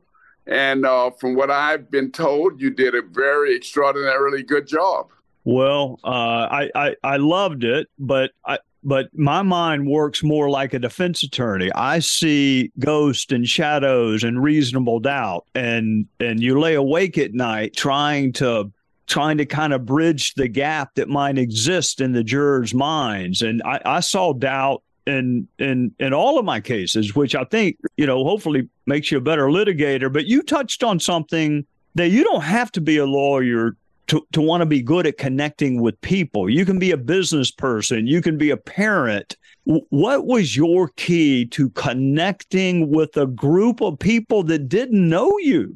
And 0.47 0.85
uh, 0.85 1.11
from 1.11 1.35
what 1.35 1.51
I've 1.51 1.91
been 1.91 2.11
told, 2.11 2.59
you 2.59 2.71
did 2.71 2.95
a 2.95 3.01
very 3.01 3.55
extraordinarily 3.55 4.43
good 4.43 4.67
job. 4.67 5.09
Well, 5.43 5.99
uh, 6.03 6.07
I, 6.07 6.69
I, 6.75 6.95
I 7.03 7.17
loved 7.17 7.63
it, 7.63 7.87
but 7.97 8.31
I 8.45 8.59
but 8.83 9.09
my 9.13 9.43
mind 9.43 9.87
works 9.87 10.23
more 10.23 10.49
like 10.49 10.73
a 10.73 10.79
defense 10.79 11.21
attorney. 11.21 11.71
I 11.73 11.99
see 11.99 12.71
ghosts 12.79 13.31
and 13.31 13.47
shadows 13.47 14.23
and 14.23 14.41
reasonable 14.41 14.99
doubt, 14.99 15.45
and 15.53 16.07
and 16.19 16.39
you 16.41 16.59
lay 16.59 16.73
awake 16.73 17.17
at 17.17 17.33
night 17.33 17.75
trying 17.75 18.33
to 18.33 18.71
trying 19.07 19.37
to 19.37 19.45
kind 19.45 19.73
of 19.73 19.85
bridge 19.85 20.33
the 20.35 20.47
gap 20.47 20.95
that 20.95 21.09
might 21.09 21.37
exist 21.37 22.01
in 22.01 22.13
the 22.13 22.23
jurors' 22.23 22.73
minds. 22.73 23.41
And 23.41 23.61
I, 23.63 23.81
I 23.83 23.99
saw 23.99 24.33
doubt 24.33 24.83
in 25.05 25.47
in 25.59 25.93
in 25.99 26.13
all 26.13 26.37
of 26.37 26.45
my 26.45 26.59
cases, 26.59 27.15
which 27.15 27.35
I 27.35 27.43
think 27.45 27.77
you 27.97 28.05
know 28.05 28.23
hopefully 28.23 28.69
makes 28.85 29.11
you 29.11 29.17
a 29.17 29.21
better 29.21 29.47
litigator. 29.47 30.11
But 30.11 30.25
you 30.25 30.41
touched 30.41 30.83
on 30.83 30.99
something 30.99 31.65
that 31.95 32.09
you 32.09 32.23
don't 32.23 32.43
have 32.43 32.71
to 32.73 32.81
be 32.81 32.97
a 32.97 33.05
lawyer 33.05 33.75
to 34.07 34.25
to 34.31 34.41
want 34.41 34.61
to 34.61 34.65
be 34.65 34.81
good 34.81 35.07
at 35.07 35.17
connecting 35.17 35.81
with 35.81 35.99
people. 36.01 36.49
You 36.49 36.65
can 36.65 36.79
be 36.79 36.91
a 36.91 36.97
business 36.97 37.51
person. 37.51 38.07
You 38.07 38.21
can 38.21 38.37
be 38.37 38.49
a 38.49 38.57
parent. 38.57 39.37
What 39.63 40.25
was 40.25 40.55
your 40.55 40.89
key 40.95 41.45
to 41.47 41.69
connecting 41.71 42.89
with 42.89 43.15
a 43.15 43.27
group 43.27 43.81
of 43.81 43.99
people 43.99 44.43
that 44.43 44.67
didn't 44.67 45.07
know 45.07 45.37
you? 45.37 45.75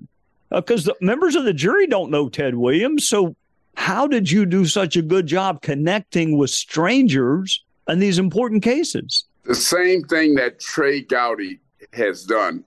Because 0.50 0.88
uh, 0.88 0.94
the 1.00 1.06
members 1.06 1.36
of 1.36 1.46
the 1.46 1.54
jury 1.54 1.86
don't 1.86 2.12
know 2.12 2.28
Ted 2.28 2.56
Williams. 2.56 3.08
So, 3.08 3.36
how 3.78 4.08
did 4.08 4.32
you 4.32 4.46
do 4.46 4.66
such 4.66 4.96
a 4.96 5.02
good 5.02 5.28
job 5.28 5.62
connecting 5.62 6.38
with 6.38 6.50
strangers 6.50 7.64
in 7.88 8.00
these 8.00 8.20
important 8.20 8.64
cases? 8.64 9.26
The 9.44 9.56
same 9.56 10.04
thing 10.04 10.36
that 10.36 10.60
Trey 10.60 11.02
Gowdy 11.02 11.60
has 11.94 12.24
done, 12.24 12.64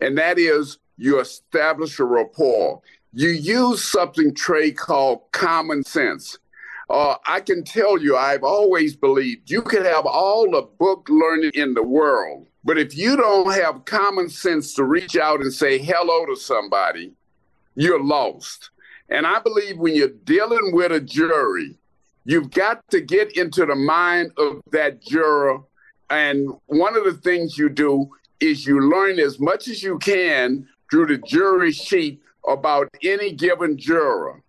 and 0.00 0.18
that 0.18 0.38
is 0.38 0.78
you 0.96 1.20
establish 1.20 1.98
a 1.98 2.04
rapport. 2.04 2.80
You 3.12 3.28
use 3.28 3.84
something 3.84 4.34
Trey 4.34 4.72
called 4.72 5.20
common 5.32 5.84
sense. 5.84 6.38
Uh, 6.88 7.16
I 7.26 7.40
can 7.40 7.64
tell 7.64 8.00
you, 8.00 8.16
I've 8.16 8.44
always 8.44 8.94
believed 8.94 9.50
you 9.50 9.62
can 9.62 9.84
have 9.84 10.06
all 10.06 10.48
the 10.50 10.62
book 10.62 11.08
learning 11.08 11.52
in 11.54 11.74
the 11.74 11.82
world, 11.82 12.46
but 12.64 12.78
if 12.78 12.96
you 12.96 13.16
don't 13.16 13.52
have 13.52 13.84
common 13.84 14.28
sense 14.28 14.74
to 14.74 14.84
reach 14.84 15.16
out 15.16 15.40
and 15.40 15.52
say 15.52 15.78
hello 15.78 16.26
to 16.26 16.36
somebody, 16.36 17.12
you're 17.74 18.02
lost. 18.02 18.70
And 19.08 19.26
I 19.26 19.40
believe 19.40 19.78
when 19.78 19.94
you're 19.94 20.08
dealing 20.08 20.72
with 20.72 20.92
a 20.92 21.00
jury, 21.00 21.76
You've 22.28 22.50
got 22.50 22.82
to 22.90 23.00
get 23.00 23.36
into 23.36 23.64
the 23.64 23.76
mind 23.76 24.32
of 24.36 24.60
that 24.72 25.00
juror. 25.00 25.60
And 26.10 26.50
one 26.66 26.96
of 26.96 27.04
the 27.04 27.12
things 27.12 27.56
you 27.56 27.68
do 27.68 28.10
is 28.40 28.66
you 28.66 28.80
learn 28.80 29.20
as 29.20 29.38
much 29.38 29.68
as 29.68 29.80
you 29.80 29.96
can 30.00 30.66
through 30.90 31.06
the 31.06 31.18
jury 31.18 31.70
sheet 31.70 32.20
about 32.48 32.88
any 33.04 33.30
given 33.30 33.78
juror. 33.78 34.42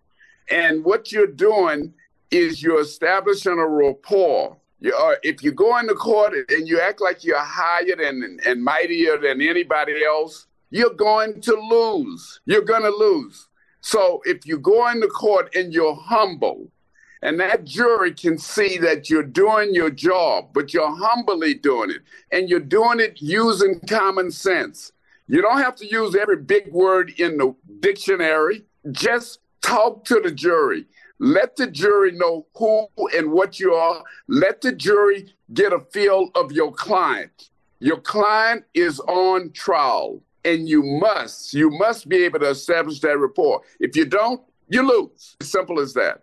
And 0.50 0.84
what 0.84 1.12
you're 1.12 1.28
doing 1.28 1.94
is 2.32 2.64
you're 2.64 2.80
establishing 2.80 3.60
a 3.60 3.68
rapport. 3.68 4.56
You, 4.80 4.92
uh, 4.96 5.14
if 5.22 5.44
you 5.44 5.52
go 5.52 5.78
into 5.78 5.94
court 5.94 6.34
and 6.48 6.66
you 6.66 6.80
act 6.80 7.00
like 7.00 7.22
you're 7.22 7.38
higher 7.38 7.94
and, 8.00 8.40
and 8.44 8.64
mightier 8.64 9.18
than 9.18 9.40
anybody 9.40 10.04
else, 10.04 10.48
you're 10.70 10.94
going 10.94 11.40
to 11.42 11.54
lose. 11.54 12.40
You're 12.44 12.62
going 12.62 12.82
to 12.82 12.90
lose. 12.90 13.46
So 13.82 14.20
if 14.24 14.44
you 14.46 14.58
go 14.58 14.88
into 14.88 15.06
court 15.06 15.54
and 15.54 15.72
you're 15.72 15.94
humble 15.94 16.72
and 17.22 17.38
that 17.40 17.64
jury 17.64 18.12
can 18.12 18.38
see 18.38 18.78
that 18.78 19.10
you're 19.10 19.22
doing 19.22 19.74
your 19.74 19.90
job, 19.90 20.50
but 20.52 20.72
you're 20.72 20.94
humbly 20.94 21.54
doing 21.54 21.90
it. 21.90 22.02
And 22.30 22.48
you're 22.48 22.60
doing 22.60 23.00
it 23.00 23.20
using 23.20 23.80
common 23.80 24.30
sense. 24.30 24.92
You 25.26 25.42
don't 25.42 25.58
have 25.58 25.76
to 25.76 25.86
use 25.86 26.16
every 26.16 26.36
big 26.36 26.72
word 26.72 27.12
in 27.18 27.36
the 27.36 27.54
dictionary. 27.80 28.64
Just 28.92 29.40
talk 29.62 30.04
to 30.06 30.20
the 30.20 30.30
jury. 30.30 30.86
Let 31.18 31.56
the 31.56 31.66
jury 31.66 32.12
know 32.12 32.46
who 32.54 32.86
and 33.16 33.32
what 33.32 33.58
you 33.58 33.74
are. 33.74 34.04
Let 34.28 34.60
the 34.60 34.72
jury 34.72 35.34
get 35.52 35.72
a 35.72 35.80
feel 35.80 36.30
of 36.34 36.52
your 36.52 36.72
client. 36.72 37.50
Your 37.80 37.98
client 37.98 38.64
is 38.74 39.00
on 39.00 39.50
trial, 39.52 40.22
and 40.44 40.68
you 40.68 40.82
must, 40.82 41.54
you 41.54 41.70
must 41.70 42.08
be 42.08 42.24
able 42.24 42.40
to 42.40 42.50
establish 42.50 43.00
that 43.00 43.18
rapport. 43.18 43.62
If 43.78 43.96
you 43.96 44.04
don't, 44.04 44.40
you 44.68 44.82
lose. 44.82 45.36
Simple 45.42 45.80
as 45.80 45.94
that. 45.94 46.22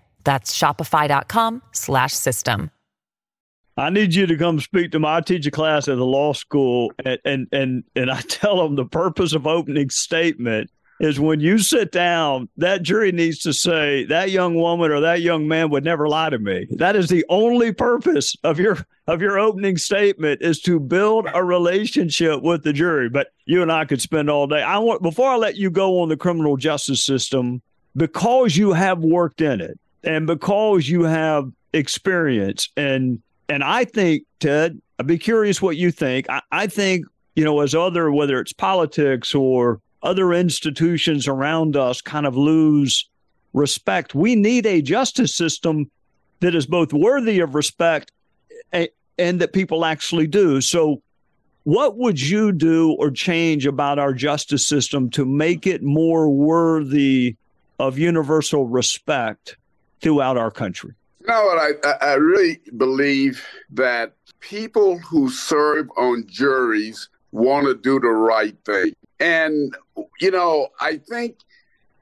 That's 0.23 0.57
shopify.com 0.57 1.61
slash 1.71 2.13
system. 2.13 2.71
I 3.77 3.89
need 3.89 4.13
you 4.13 4.25
to 4.27 4.37
come 4.37 4.59
speak 4.59 4.91
to 4.91 4.99
my 4.99 5.21
teacher 5.21 5.49
class 5.49 5.87
at 5.87 5.97
the 5.97 6.05
law 6.05 6.33
school 6.33 6.91
and 7.03 7.19
and 7.25 7.47
and, 7.51 7.83
and 7.95 8.11
I 8.11 8.21
tell 8.27 8.57
them 8.57 8.75
the 8.75 8.85
purpose 8.85 9.33
of 9.33 9.47
opening 9.47 9.89
statement 9.89 10.69
is 11.01 11.19
when 11.19 11.39
you 11.39 11.57
sit 11.57 11.91
down, 11.91 12.47
that 12.57 12.83
jury 12.83 13.11
needs 13.11 13.39
to 13.39 13.51
say 13.51 14.05
that 14.05 14.29
young 14.29 14.53
woman 14.53 14.91
or 14.91 14.99
that 14.99 15.21
young 15.21 15.47
man 15.47 15.71
would 15.71 15.83
never 15.83 16.07
lie 16.07 16.29
to 16.29 16.37
me. 16.37 16.67
That 16.77 16.95
is 16.95 17.09
the 17.09 17.25
only 17.27 17.73
purpose 17.73 18.35
of 18.43 18.59
your 18.59 18.77
of 19.07 19.19
your 19.19 19.39
opening 19.39 19.77
statement 19.77 20.43
is 20.43 20.61
to 20.61 20.79
build 20.79 21.27
a 21.33 21.43
relationship 21.43 22.43
with 22.43 22.63
the 22.63 22.71
jury. 22.71 23.09
But 23.09 23.29
you 23.45 23.63
and 23.63 23.71
I 23.71 23.85
could 23.85 24.01
spend 24.01 24.29
all 24.29 24.45
day. 24.45 24.61
I 24.61 24.77
want 24.77 25.01
before 25.01 25.29
I 25.29 25.37
let 25.37 25.55
you 25.55 25.71
go 25.71 26.01
on 26.01 26.09
the 26.09 26.17
criminal 26.17 26.55
justice 26.55 27.03
system, 27.03 27.63
because 27.95 28.55
you 28.55 28.73
have 28.73 28.99
worked 28.99 29.41
in 29.41 29.59
it 29.59 29.79
and 30.03 30.27
because 30.27 30.87
you 30.89 31.03
have 31.03 31.51
experience 31.73 32.69
and 32.75 33.21
and 33.51 33.65
I 33.65 33.83
think, 33.83 34.23
Ted, 34.39 34.81
I'd 34.97 35.07
be 35.07 35.17
curious 35.17 35.61
what 35.61 35.75
you 35.75 35.91
think. 35.91 36.29
I, 36.29 36.41
I 36.53 36.67
think, 36.67 37.05
you 37.35 37.43
know, 37.43 37.59
as 37.59 37.75
other 37.75 38.09
whether 38.09 38.39
it's 38.39 38.53
politics 38.53 39.35
or 39.35 39.81
other 40.03 40.31
institutions 40.31 41.27
around 41.27 41.75
us 41.75 42.01
kind 42.01 42.25
of 42.25 42.37
lose 42.37 43.09
respect. 43.53 44.15
We 44.15 44.35
need 44.35 44.65
a 44.65 44.81
justice 44.81 45.35
system 45.35 45.91
that 46.39 46.55
is 46.55 46.65
both 46.65 46.93
worthy 46.93 47.39
of 47.39 47.53
respect 47.53 48.13
and, 48.71 48.87
and 49.17 49.41
that 49.41 49.51
people 49.51 49.83
actually 49.83 50.27
do. 50.27 50.61
So, 50.61 51.01
what 51.63 51.97
would 51.97 52.19
you 52.19 52.51
do 52.51 52.93
or 52.93 53.11
change 53.11 53.67
about 53.67 53.99
our 53.99 54.13
justice 54.13 54.65
system 54.65 55.11
to 55.11 55.25
make 55.25 55.67
it 55.67 55.83
more 55.83 56.29
worthy 56.29 57.35
of 57.79 57.99
universal 57.99 58.65
respect 58.65 59.57
throughout 60.01 60.37
our 60.37 60.51
country? 60.51 60.93
You 61.21 61.27
know 61.27 61.45
what? 61.45 61.77
I, 61.85 62.05
I 62.05 62.13
really 62.15 62.59
believe 62.77 63.45
that 63.71 64.13
people 64.39 64.97
who 64.97 65.29
serve 65.29 65.89
on 65.97 66.25
juries 66.27 67.09
want 67.31 67.67
to 67.67 67.75
do 67.75 67.99
the 67.99 68.09
right 68.09 68.57
thing. 68.65 68.93
And, 69.19 69.75
you 70.19 70.31
know, 70.31 70.69
I 70.79 70.97
think 70.97 71.37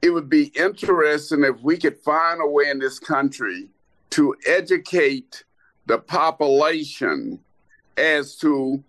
it 0.01 0.11
would 0.11 0.29
be 0.29 0.45
interesting 0.55 1.43
if 1.43 1.61
we 1.61 1.77
could 1.77 1.97
find 1.99 2.41
a 2.41 2.47
way 2.47 2.69
in 2.69 2.79
this 2.79 2.97
country 2.97 3.67
to 4.11 4.35
educate 4.47 5.43
the 5.85 5.97
population 5.97 7.39
as 7.97 8.35
to 8.37 8.81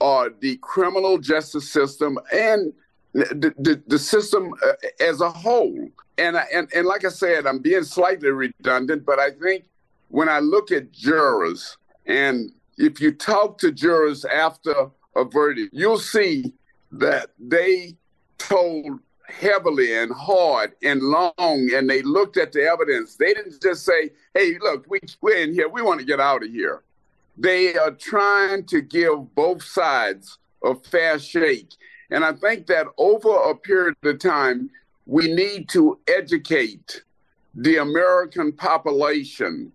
uh, 0.00 0.28
the 0.40 0.56
criminal 0.58 1.18
justice 1.18 1.70
system 1.70 2.18
and 2.32 2.72
the, 3.12 3.54
the, 3.58 3.82
the 3.86 3.98
system 3.98 4.52
uh, 4.66 4.72
as 5.00 5.20
a 5.20 5.30
whole. 5.30 5.88
And, 6.18 6.36
and, 6.52 6.68
and 6.74 6.86
like 6.86 7.04
I 7.04 7.08
said, 7.08 7.46
I'm 7.46 7.60
being 7.60 7.84
slightly 7.84 8.30
redundant, 8.30 9.04
but 9.04 9.18
I 9.18 9.30
think 9.30 9.64
when 10.08 10.28
I 10.28 10.38
look 10.40 10.70
at 10.70 10.92
jurors, 10.92 11.76
and 12.06 12.52
if 12.76 13.00
you 13.00 13.12
talk 13.12 13.58
to 13.58 13.72
jurors 13.72 14.24
after 14.24 14.90
a 15.16 15.24
verdict, 15.24 15.70
you'll 15.72 15.98
see 15.98 16.52
that 16.92 17.30
they 17.38 17.96
told 18.38 19.00
heavily 19.28 19.96
and 19.96 20.12
hard 20.12 20.72
and 20.82 21.00
long, 21.02 21.70
and 21.74 21.88
they 21.88 22.02
looked 22.02 22.36
at 22.36 22.52
the 22.52 22.64
evidence. 22.64 23.14
They 23.14 23.32
didn't 23.32 23.62
just 23.62 23.84
say, 23.84 24.10
hey, 24.34 24.58
look, 24.60 24.86
we, 24.88 24.98
we're 25.20 25.36
in 25.36 25.54
here, 25.54 25.68
we 25.68 25.82
want 25.82 26.00
to 26.00 26.06
get 26.06 26.20
out 26.20 26.42
of 26.42 26.50
here. 26.50 26.82
They 27.36 27.76
are 27.76 27.92
trying 27.92 28.66
to 28.66 28.80
give 28.80 29.34
both 29.34 29.62
sides 29.62 30.38
a 30.64 30.74
fair 30.74 31.18
shake. 31.18 31.70
And 32.10 32.24
I 32.24 32.32
think 32.32 32.66
that 32.66 32.86
over 32.98 33.30
a 33.50 33.54
period 33.54 33.96
of 34.04 34.18
time, 34.18 34.70
we 35.06 35.32
need 35.32 35.68
to 35.70 35.98
educate 36.08 37.02
the 37.54 37.76
American 37.76 38.52
population 38.52 39.72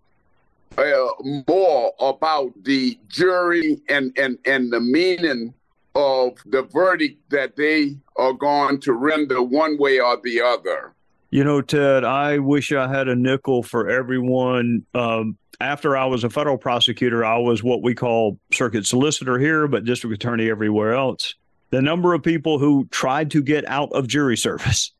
uh, 0.78 1.06
more 1.48 1.92
about 2.00 2.52
the 2.64 2.98
jury 3.08 3.80
and, 3.88 4.16
and, 4.18 4.38
and 4.44 4.72
the 4.72 4.80
meaning 4.80 5.54
of 5.94 6.32
the 6.46 6.62
verdict 6.62 7.18
that 7.30 7.56
they 7.56 7.96
are 8.16 8.34
going 8.34 8.78
to 8.80 8.92
render 8.92 9.42
one 9.42 9.78
way 9.78 9.98
or 9.98 10.20
the 10.22 10.40
other. 10.40 10.92
You 11.30 11.42
know, 11.42 11.60
Ted, 11.60 12.04
I 12.04 12.38
wish 12.38 12.72
I 12.72 12.86
had 12.88 13.08
a 13.08 13.16
nickel 13.16 13.62
for 13.62 13.88
everyone. 13.88 14.84
Um, 14.94 15.36
after 15.60 15.96
I 15.96 16.04
was 16.04 16.22
a 16.22 16.30
federal 16.30 16.58
prosecutor, 16.58 17.24
I 17.24 17.38
was 17.38 17.62
what 17.62 17.82
we 17.82 17.94
call 17.94 18.38
circuit 18.52 18.86
solicitor 18.86 19.38
here, 19.38 19.66
but 19.66 19.84
district 19.84 20.14
attorney 20.14 20.50
everywhere 20.50 20.94
else. 20.94 21.34
The 21.70 21.82
number 21.82 22.14
of 22.14 22.22
people 22.22 22.58
who 22.58 22.86
tried 22.90 23.30
to 23.32 23.42
get 23.42 23.68
out 23.68 23.90
of 23.92 24.06
jury 24.06 24.36
service 24.36 24.92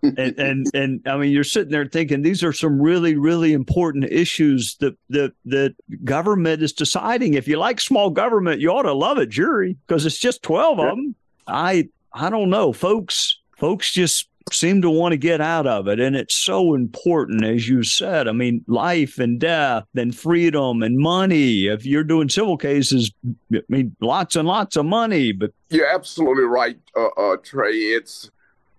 and, 0.02 0.38
and 0.38 0.66
and 0.72 1.02
I 1.06 1.18
mean, 1.18 1.30
you're 1.30 1.44
sitting 1.44 1.70
there 1.70 1.84
thinking 1.84 2.22
these 2.22 2.42
are 2.42 2.54
some 2.54 2.80
really 2.80 3.16
really 3.16 3.52
important 3.52 4.04
issues 4.04 4.76
that 4.76 4.96
that 5.10 5.34
that 5.44 5.74
government 6.04 6.62
is 6.62 6.72
deciding. 6.72 7.34
If 7.34 7.46
you 7.46 7.58
like 7.58 7.80
small 7.80 8.08
government, 8.08 8.62
you 8.62 8.70
ought 8.70 8.82
to 8.82 8.94
love 8.94 9.18
a 9.18 9.26
jury 9.26 9.76
because 9.86 10.06
it's 10.06 10.18
just 10.18 10.42
twelve 10.42 10.78
of 10.78 10.96
them. 10.96 11.14
I 11.46 11.90
I 12.14 12.30
don't 12.30 12.48
know, 12.48 12.72
folks. 12.72 13.38
Folks 13.58 13.92
just 13.92 14.29
seem 14.52 14.82
to 14.82 14.90
want 14.90 15.12
to 15.12 15.16
get 15.16 15.40
out 15.40 15.66
of 15.66 15.88
it, 15.88 16.00
and 16.00 16.16
it's 16.16 16.34
so 16.34 16.74
important, 16.74 17.44
as 17.44 17.68
you 17.68 17.82
said. 17.82 18.28
I 18.28 18.32
mean, 18.32 18.64
life 18.66 19.18
and 19.18 19.38
death, 19.38 19.84
and 19.94 20.14
freedom 20.14 20.82
and 20.82 20.98
money. 20.98 21.66
If 21.66 21.86
you're 21.86 22.04
doing 22.04 22.28
civil 22.28 22.56
cases, 22.56 23.10
I 23.54 23.60
mean, 23.68 23.96
lots 24.00 24.36
and 24.36 24.46
lots 24.46 24.76
of 24.76 24.86
money. 24.86 25.32
But 25.32 25.52
you're 25.70 25.92
absolutely 25.92 26.44
right, 26.44 26.78
uh, 26.96 27.08
uh, 27.08 27.36
Trey. 27.42 27.72
It's 27.72 28.30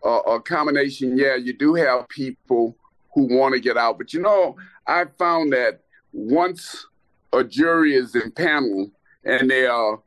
uh, 0.05 0.21
a 0.21 0.41
combination. 0.41 1.17
Yeah, 1.17 1.35
you 1.35 1.53
do 1.53 1.73
have 1.75 2.07
people 2.09 2.75
who 3.13 3.37
want 3.37 3.53
to 3.53 3.59
get 3.59 3.77
out, 3.77 3.97
but 3.97 4.13
you 4.13 4.21
know, 4.21 4.55
I 4.87 5.05
found 5.17 5.53
that 5.53 5.81
once 6.13 6.85
a 7.33 7.43
jury 7.43 7.95
is 7.95 8.15
impaneled 8.15 8.91
and 9.23 9.49
they 9.49 9.65
are 9.65 9.99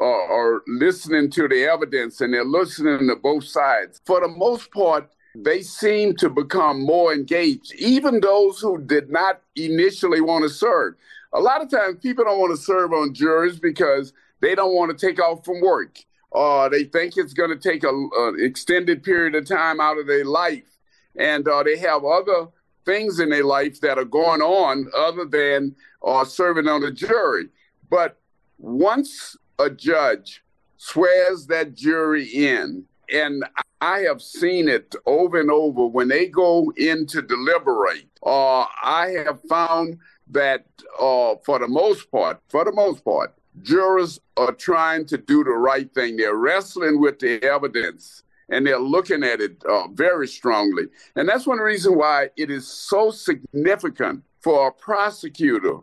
uh, 0.00 0.04
are 0.04 0.62
listening 0.66 1.30
to 1.30 1.48
the 1.48 1.64
evidence 1.64 2.20
and 2.20 2.32
they're 2.32 2.44
listening 2.44 3.08
to 3.08 3.16
both 3.16 3.44
sides, 3.44 4.00
for 4.06 4.20
the 4.20 4.28
most 4.28 4.70
part, 4.70 5.10
they 5.34 5.62
seem 5.62 6.16
to 6.16 6.28
become 6.28 6.84
more 6.84 7.12
engaged, 7.12 7.72
even 7.76 8.20
those 8.20 8.60
who 8.60 8.78
did 8.78 9.10
not 9.10 9.40
initially 9.54 10.20
want 10.20 10.42
to 10.42 10.48
serve. 10.48 10.94
A 11.32 11.40
lot 11.40 11.62
of 11.62 11.70
times, 11.70 11.98
people 12.02 12.24
don't 12.24 12.40
want 12.40 12.56
to 12.56 12.62
serve 12.62 12.92
on 12.92 13.14
juries 13.14 13.60
because 13.60 14.12
they 14.40 14.56
don't 14.56 14.74
want 14.74 14.96
to 14.96 15.06
take 15.06 15.20
off 15.20 15.44
from 15.44 15.60
work 15.60 15.98
uh, 16.34 16.68
they 16.68 16.84
think 16.84 17.16
it's 17.16 17.32
going 17.32 17.50
to 17.50 17.56
take 17.56 17.84
an 17.84 18.10
extended 18.38 19.02
period 19.02 19.34
of 19.34 19.46
time 19.46 19.80
out 19.80 19.98
of 19.98 20.06
their 20.06 20.24
life. 20.24 20.78
And 21.16 21.46
uh, 21.48 21.62
they 21.62 21.76
have 21.78 22.04
other 22.04 22.48
things 22.84 23.18
in 23.18 23.30
their 23.30 23.44
life 23.44 23.80
that 23.80 23.98
are 23.98 24.04
going 24.04 24.40
on 24.40 24.90
other 24.96 25.24
than 25.24 25.74
uh, 26.04 26.24
serving 26.24 26.68
on 26.68 26.82
the 26.82 26.92
jury. 26.92 27.48
But 27.90 28.16
once 28.58 29.36
a 29.60 29.70
judge 29.70 30.42
swears 30.76 31.46
that 31.46 31.74
jury 31.74 32.24
in, 32.24 32.84
and 33.12 33.44
I 33.80 34.00
have 34.00 34.22
seen 34.22 34.68
it 34.68 34.94
over 35.06 35.40
and 35.40 35.50
over 35.50 35.86
when 35.86 36.08
they 36.08 36.26
go 36.26 36.72
in 36.76 37.06
to 37.06 37.22
deliberate, 37.22 38.08
uh, 38.24 38.64
I 38.82 39.14
have 39.24 39.40
found 39.48 39.98
that 40.28 40.66
uh, 40.98 41.34
for 41.44 41.58
the 41.58 41.68
most 41.68 42.10
part, 42.10 42.40
for 42.48 42.64
the 42.64 42.72
most 42.72 43.04
part, 43.04 43.34
jurors 43.62 44.20
are 44.36 44.52
trying 44.52 45.06
to 45.06 45.18
do 45.18 45.44
the 45.44 45.50
right 45.50 45.92
thing. 45.94 46.16
They're 46.16 46.36
wrestling 46.36 47.00
with 47.00 47.18
the 47.18 47.42
evidence 47.42 48.22
and 48.48 48.66
they're 48.66 48.78
looking 48.78 49.22
at 49.22 49.40
it 49.40 49.62
uh, 49.68 49.88
very 49.88 50.26
strongly. 50.26 50.84
And 51.16 51.28
that's 51.28 51.46
one 51.46 51.58
reason 51.58 51.96
why 51.96 52.30
it 52.36 52.50
is 52.50 52.66
so 52.66 53.10
significant 53.10 54.22
for 54.40 54.68
a 54.68 54.72
prosecutor 54.72 55.78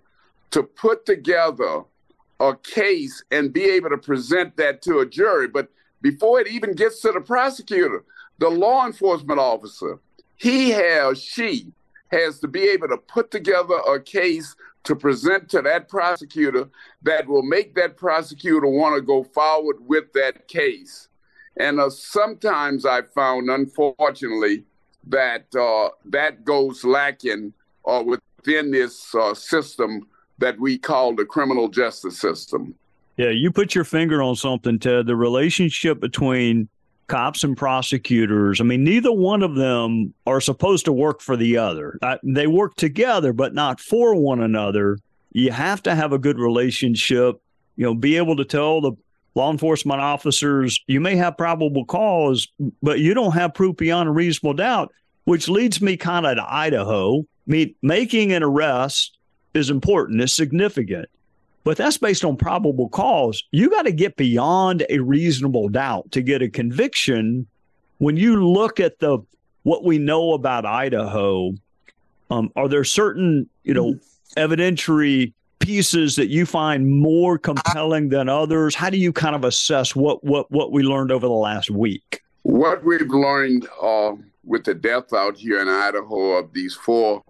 to 0.52 0.63
put 0.63 1.06
together 1.06 1.84
a 2.39 2.56
case 2.56 3.23
and 3.32 3.54
be 3.54 3.65
able 3.65 3.89
to 3.89 3.97
present 3.97 4.56
that 4.58 4.82
to 4.84 5.00
a 5.00 5.06
jury. 5.06 5.47
But 5.47 5.69
before 6.02 6.39
it 6.39 6.47
even 6.47 6.73
gets 6.73 7.02
to 7.02 7.12
the 7.12 7.21
prosecutor, 7.21 8.04
the 8.39 8.50
law 8.50 8.86
enforcement 8.86 9.39
officer, 9.39 10.00
he 10.36 10.69
has, 10.69 11.21
she 11.21 11.71
has 12.12 12.39
to 12.39 12.47
be 12.47 12.63
able 12.69 12.88
to 12.89 12.97
put 12.97 13.32
together 13.32 13.76
a 13.88 14.00
case 14.00 14.56
to 14.84 14.95
present 14.95 15.50
to 15.50 15.62
that 15.62 15.89
prosecutor 15.89 16.69
that 17.02 17.28
will 17.28 17.43
make 17.43 17.76
that 17.76 17.97
prosecutor 17.97 18.67
want 18.67 18.95
to 18.95 19.02
go 19.02 19.23
forward 19.23 19.78
with 19.82 20.13
that 20.13 20.47
case. 20.47 21.10
And 21.60 21.80
uh, 21.80 21.89
sometimes 21.89 22.86
I 22.86 23.02
found, 23.02 23.50
unfortunately, 23.50 24.63
that 25.08 25.54
uh, 25.56 25.89
that 26.06 26.45
goes 26.45 26.84
lacking 26.84 27.54
uh, 27.86 28.04
within 28.06 28.71
this 28.71 29.13
uh, 29.15 29.34
system 29.34 30.08
that 30.39 30.60
we 30.60 30.78
call 30.78 31.15
the 31.15 31.26
criminal 31.26 31.67
justice 31.67 32.19
system. 32.19 32.76
Yeah, 33.17 33.30
you 33.30 33.52
put 33.52 33.73
your 33.73 33.84
finger 33.84 34.21
on 34.21 34.36
something, 34.36 34.78
Ted. 34.78 35.08
The 35.08 35.15
relationship 35.15 36.00
between 36.00 36.69
cops 37.08 37.43
and 37.43 37.58
prosecutors, 37.58 38.62
I 38.62 38.63
mean, 38.63 38.84
neither 38.84 39.12
one 39.12 39.41
of 39.41 39.56
them 39.56 40.13
are 40.28 40.41
supposed 40.41 40.86
to 40.86 40.93
work 40.93 41.21
for 41.21 41.36
the 41.36 41.58
other. 41.58 41.97
Uh, 42.02 42.17
they 42.23 42.47
work 42.47 42.76
together, 42.76 43.34
but 43.34 43.54
not 43.56 43.80
for 43.80 44.13
one 44.13 44.41
another. 44.41 45.00
You 45.32 45.52
have 45.52 45.82
to 45.84 45.95
have 45.95 46.13
a 46.13 46.19
good 46.19 46.38
relationship, 46.38 47.41
you 47.76 47.86
know, 47.86 47.95
be 47.95 48.17
able 48.17 48.36
to 48.36 48.45
tell 48.45 48.82
the 48.82 48.91
law 49.38 49.52
enforcement 49.52 50.02
officers, 50.02 50.84
you 50.88 51.00
may 51.00 51.15
have 51.15 51.38
probable 51.38 51.86
cause, 51.86 52.47
but 52.82 53.00
you 53.00 53.13
don't 53.13 53.34
have 53.34 53.54
proof 53.54 53.78
beyond 53.78 54.10
a 54.10 54.12
reasonable 54.12 54.56
doubt, 54.56 54.91
which 55.26 55.47
leads 55.47 55.82
me 55.82 55.95
kind 55.95 56.26
of 56.26 56.36
to 56.38 56.45
Idaho. 56.54 57.19
I 57.19 57.23
mean, 57.45 57.76
making 57.82 58.34
an 58.34 58.43
arrest 58.43 59.16
is 59.54 59.70
important, 59.70 60.22
it's 60.22 60.34
significant 60.34 61.10
but 61.68 61.76
that's 61.76 61.98
based 61.98 62.24
on 62.24 62.38
probable 62.38 62.88
cause. 62.88 63.44
You 63.52 63.70
got 63.70 63.82
to 63.82 63.92
get 63.92 64.16
beyond 64.16 64.86
a 64.90 65.00
reasonable 65.00 65.68
doubt 65.68 66.10
to 66.14 66.22
get 66.22 66.42
a 66.42 66.48
conviction. 66.48 67.46
When 67.98 68.16
you 68.16 68.42
look 68.48 68.80
at 68.80 69.00
the 69.00 69.20
what 69.64 69.84
we 69.84 69.98
know 69.98 70.32
about 70.32 70.66
Idaho, 70.66 71.56
um, 72.32 72.54
are 72.56 72.70
there 72.70 72.86
certain 72.86 73.50
you 73.66 73.74
know 73.74 74.00
evidentiary 74.38 75.34
pieces 75.60 76.16
that 76.16 76.30
you 76.30 76.46
find 76.46 76.90
more 76.90 77.38
compelling 77.38 78.08
than 78.08 78.30
others? 78.30 78.74
How 78.74 78.90
do 78.90 78.98
you 78.98 79.12
kind 79.12 79.36
of 79.36 79.44
assess 79.44 79.94
what 79.94 80.24
what 80.24 80.50
what 80.50 80.72
we 80.72 80.84
learned 80.84 81.12
over 81.12 81.28
the 81.28 81.34
last 81.34 81.70
week? 81.70 82.22
What 82.44 82.86
we've 82.86 83.10
learned 83.10 83.68
uh, 83.84 84.14
with 84.46 84.64
the 84.64 84.74
death 84.74 85.12
out 85.12 85.36
here 85.36 85.62
in 85.62 85.68
Idaho 85.68 86.38
of 86.38 86.54
these 86.54 86.76
four 86.76 87.24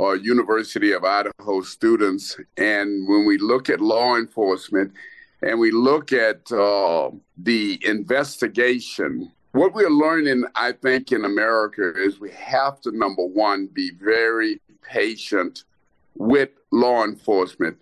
or 0.00 0.16
University 0.16 0.92
of 0.92 1.04
Idaho 1.04 1.60
students. 1.60 2.40
And 2.56 3.06
when 3.06 3.26
we 3.26 3.36
look 3.36 3.68
at 3.68 3.82
law 3.82 4.16
enforcement 4.16 4.94
and 5.42 5.60
we 5.60 5.70
look 5.70 6.10
at 6.10 6.50
uh, 6.50 7.10
the 7.36 7.78
investigation, 7.84 9.30
what 9.52 9.74
we're 9.74 9.90
learning, 9.90 10.44
I 10.54 10.72
think, 10.72 11.12
in 11.12 11.26
America 11.26 11.92
is 11.94 12.18
we 12.18 12.30
have 12.30 12.80
to, 12.80 12.96
number 12.96 13.26
one, 13.26 13.66
be 13.66 13.90
very 13.90 14.62
patient 14.80 15.64
with 16.16 16.48
law 16.70 17.04
enforcement. 17.04 17.76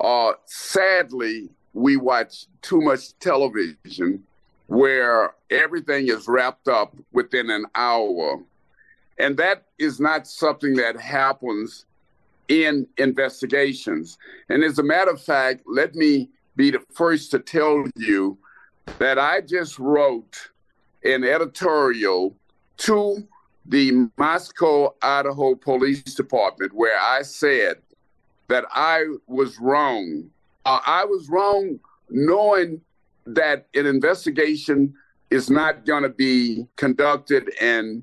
Uh, 0.00 0.32
sadly, 0.46 1.50
we 1.74 1.98
watch 1.98 2.46
too 2.62 2.80
much 2.80 3.18
television 3.18 4.24
where 4.68 5.34
everything 5.50 6.08
is 6.08 6.28
wrapped 6.28 6.68
up 6.68 6.96
within 7.12 7.50
an 7.50 7.66
hour 7.74 8.42
and 9.18 9.36
that 9.36 9.64
is 9.78 10.00
not 10.00 10.26
something 10.26 10.74
that 10.74 11.00
happens 11.00 11.86
in 12.48 12.86
investigations. 12.96 14.18
And 14.48 14.64
as 14.64 14.78
a 14.78 14.82
matter 14.82 15.10
of 15.10 15.20
fact, 15.20 15.62
let 15.66 15.94
me 15.94 16.30
be 16.56 16.70
the 16.70 16.80
first 16.92 17.30
to 17.32 17.38
tell 17.38 17.84
you 17.96 18.38
that 18.98 19.18
I 19.18 19.42
just 19.42 19.78
wrote 19.78 20.50
an 21.04 21.24
editorial 21.24 22.34
to 22.78 23.26
the 23.66 24.08
Moscow, 24.16 24.94
Idaho 25.02 25.54
Police 25.54 26.14
Department 26.14 26.72
where 26.72 26.98
I 26.98 27.22
said 27.22 27.76
that 28.48 28.64
I 28.72 29.04
was 29.26 29.58
wrong. 29.60 30.30
Uh, 30.64 30.80
I 30.86 31.04
was 31.04 31.28
wrong 31.28 31.78
knowing 32.08 32.80
that 33.26 33.66
an 33.74 33.84
investigation 33.84 34.94
is 35.30 35.50
not 35.50 35.84
going 35.84 36.02
to 36.02 36.08
be 36.08 36.66
conducted 36.76 37.52
and 37.60 38.02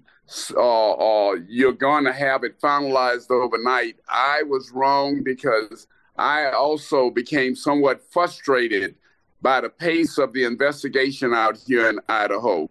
uh, 0.55 0.91
uh, 0.91 1.35
you're 1.47 1.73
going 1.73 2.05
to 2.05 2.13
have 2.13 2.43
it 2.43 2.59
finalized 2.59 3.29
overnight. 3.29 3.97
I 4.09 4.43
was 4.43 4.71
wrong 4.71 5.21
because 5.23 5.87
I 6.17 6.51
also 6.51 7.09
became 7.09 7.55
somewhat 7.55 8.01
frustrated 8.11 8.95
by 9.41 9.61
the 9.61 9.69
pace 9.69 10.17
of 10.17 10.33
the 10.33 10.43
investigation 10.43 11.33
out 11.33 11.57
here 11.67 11.89
in 11.89 11.99
Idaho. 12.09 12.69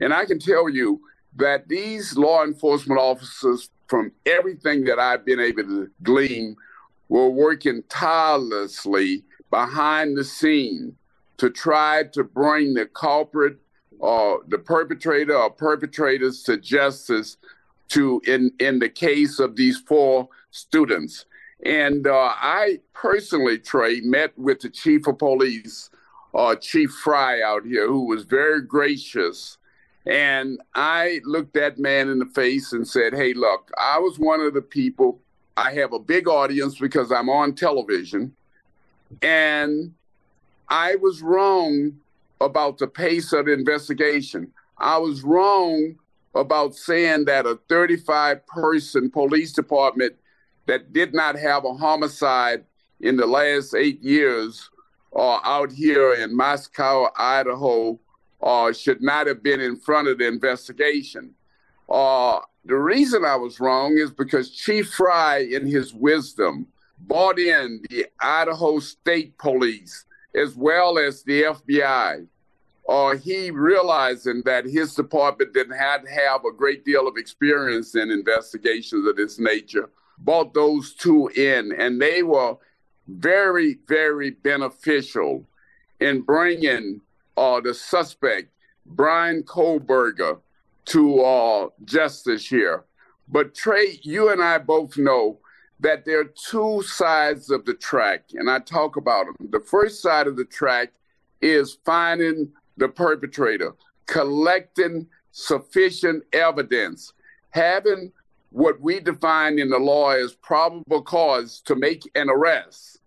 And 0.00 0.12
I 0.12 0.24
can 0.24 0.38
tell 0.38 0.68
you 0.68 1.00
that 1.36 1.68
these 1.68 2.16
law 2.16 2.42
enforcement 2.42 3.00
officers, 3.00 3.70
from 3.86 4.12
everything 4.26 4.84
that 4.84 4.98
I've 4.98 5.24
been 5.24 5.40
able 5.40 5.62
to 5.62 5.90
glean, 6.02 6.56
were 7.08 7.28
working 7.28 7.82
tirelessly 7.88 9.24
behind 9.50 10.16
the 10.16 10.24
scene 10.24 10.96
to 11.36 11.50
try 11.50 12.04
to 12.12 12.24
bring 12.24 12.74
the 12.74 12.86
culprit 12.86 13.58
or 14.00 14.40
the 14.48 14.58
perpetrator 14.58 15.36
or 15.36 15.50
perpetrators 15.50 16.42
to 16.42 16.56
justice 16.56 17.36
to 17.90 18.20
in 18.26 18.50
in 18.58 18.78
the 18.78 18.88
case 18.88 19.38
of 19.38 19.54
these 19.56 19.78
four 19.78 20.28
students. 20.50 21.26
And 21.64 22.06
uh, 22.06 22.32
i 22.36 22.80
personally 22.94 23.58
trey 23.58 24.00
met 24.00 24.36
with 24.38 24.60
the 24.60 24.70
chief 24.70 25.06
of 25.06 25.18
police 25.18 25.90
uh, 26.34 26.54
chief 26.56 26.90
fry 26.90 27.42
out 27.42 27.64
here 27.64 27.86
who 27.86 28.06
was 28.06 28.24
very 28.24 28.62
gracious. 28.62 29.58
And 30.06 30.60
i 30.74 31.20
looked 31.24 31.52
that 31.54 31.78
man 31.78 32.08
in 32.08 32.18
the 32.18 32.26
face 32.26 32.72
and 32.72 32.88
said 32.88 33.12
hey 33.12 33.34
look 33.34 33.70
i 33.78 33.98
was 33.98 34.18
one 34.18 34.40
of 34.40 34.54
the 34.54 34.62
people 34.62 35.20
i 35.58 35.72
have 35.72 35.92
a 35.92 35.98
big 35.98 36.26
audience 36.26 36.78
because 36.78 37.12
i'm 37.12 37.28
on 37.28 37.54
television. 37.54 38.34
And 39.20 39.92
i 40.70 40.94
was 40.94 41.20
wrong 41.20 42.00
about 42.40 42.78
the 42.78 42.86
pace 42.86 43.32
of 43.32 43.46
the 43.46 43.52
investigation. 43.52 44.50
I 44.78 44.98
was 44.98 45.22
wrong 45.22 45.96
about 46.34 46.74
saying 46.74 47.26
that 47.26 47.46
a 47.46 47.58
35 47.68 48.46
person 48.46 49.10
police 49.10 49.52
department 49.52 50.14
that 50.66 50.92
did 50.92 51.12
not 51.12 51.36
have 51.36 51.64
a 51.64 51.74
homicide 51.74 52.64
in 53.00 53.16
the 53.16 53.26
last 53.26 53.74
eight 53.74 54.02
years 54.02 54.70
uh, 55.14 55.38
out 55.42 55.72
here 55.72 56.14
in 56.14 56.36
Moscow, 56.36 57.08
Idaho, 57.16 57.98
or 58.38 58.72
should 58.72 59.02
not 59.02 59.26
have 59.26 59.42
been 59.42 59.60
in 59.60 59.76
front 59.76 60.08
of 60.08 60.18
the 60.18 60.26
investigation. 60.26 61.34
Uh, 61.88 62.40
the 62.64 62.76
reason 62.76 63.24
I 63.24 63.36
was 63.36 63.58
wrong 63.58 63.98
is 63.98 64.12
because 64.12 64.50
Chief 64.50 64.90
Fry, 64.92 65.38
in 65.38 65.66
his 65.66 65.92
wisdom, 65.92 66.66
brought 67.00 67.38
in 67.38 67.82
the 67.90 68.06
Idaho 68.20 68.78
State 68.78 69.36
Police 69.38 70.04
as 70.34 70.54
well 70.54 70.98
as 70.98 71.22
the 71.22 71.42
FBI 71.42 72.26
or 72.84 73.14
he 73.14 73.50
realizing 73.50 74.42
that 74.44 74.64
his 74.64 74.94
department 74.94 75.54
didn't 75.54 75.76
have, 75.78 76.06
have 76.08 76.44
a 76.44 76.52
great 76.52 76.84
deal 76.84 77.06
of 77.06 77.16
experience 77.16 77.94
in 77.94 78.10
investigations 78.10 79.06
of 79.06 79.16
this 79.16 79.38
nature, 79.38 79.90
brought 80.18 80.52
those 80.54 80.94
two 80.94 81.28
in, 81.36 81.72
and 81.78 82.02
they 82.02 82.22
were 82.22 82.56
very, 83.06 83.78
very 83.86 84.30
beneficial 84.30 85.44
in 86.00 86.22
bringing 86.22 87.00
uh, 87.36 87.60
the 87.60 87.74
suspect, 87.74 88.48
Brian 88.86 89.42
Kohberger, 89.42 90.40
to 90.86 91.20
uh, 91.20 91.68
justice 91.84 92.46
here. 92.46 92.84
But 93.28 93.54
Trey, 93.54 94.00
you 94.02 94.30
and 94.30 94.42
I 94.42 94.58
both 94.58 94.96
know 94.96 95.38
that 95.80 96.04
there 96.04 96.20
are 96.20 96.32
two 96.48 96.82
sides 96.82 97.50
of 97.50 97.64
the 97.64 97.74
track, 97.74 98.24
and 98.34 98.50
I 98.50 98.58
talk 98.58 98.96
about 98.96 99.26
them. 99.26 99.48
The 99.50 99.60
first 99.60 100.02
side 100.02 100.26
of 100.26 100.36
the 100.36 100.44
track 100.44 100.92
is 101.40 101.78
finding 101.84 102.52
the 102.76 102.88
perpetrator, 102.88 103.72
collecting 104.06 105.06
sufficient 105.32 106.24
evidence, 106.32 107.12
having 107.50 108.12
what 108.50 108.80
we 108.80 109.00
define 109.00 109.58
in 109.58 109.70
the 109.70 109.78
law 109.78 110.10
as 110.10 110.34
probable 110.34 111.02
cause 111.02 111.60
to 111.64 111.74
make 111.76 112.02
an 112.14 112.28
arrest. 112.28 112.98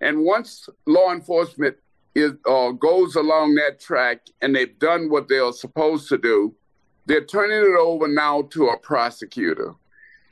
And 0.00 0.24
once 0.24 0.68
law 0.86 1.12
enforcement 1.12 1.76
is, 2.14 2.32
uh, 2.46 2.72
goes 2.72 3.14
along 3.14 3.54
that 3.54 3.80
track 3.80 4.26
and 4.42 4.54
they've 4.54 4.78
done 4.78 5.08
what 5.08 5.28
they 5.28 5.38
are 5.38 5.52
supposed 5.52 6.08
to 6.08 6.18
do, 6.18 6.54
they're 7.06 7.24
turning 7.24 7.58
it 7.58 7.78
over 7.78 8.08
now 8.08 8.42
to 8.50 8.68
a 8.68 8.78
prosecutor. 8.78 9.74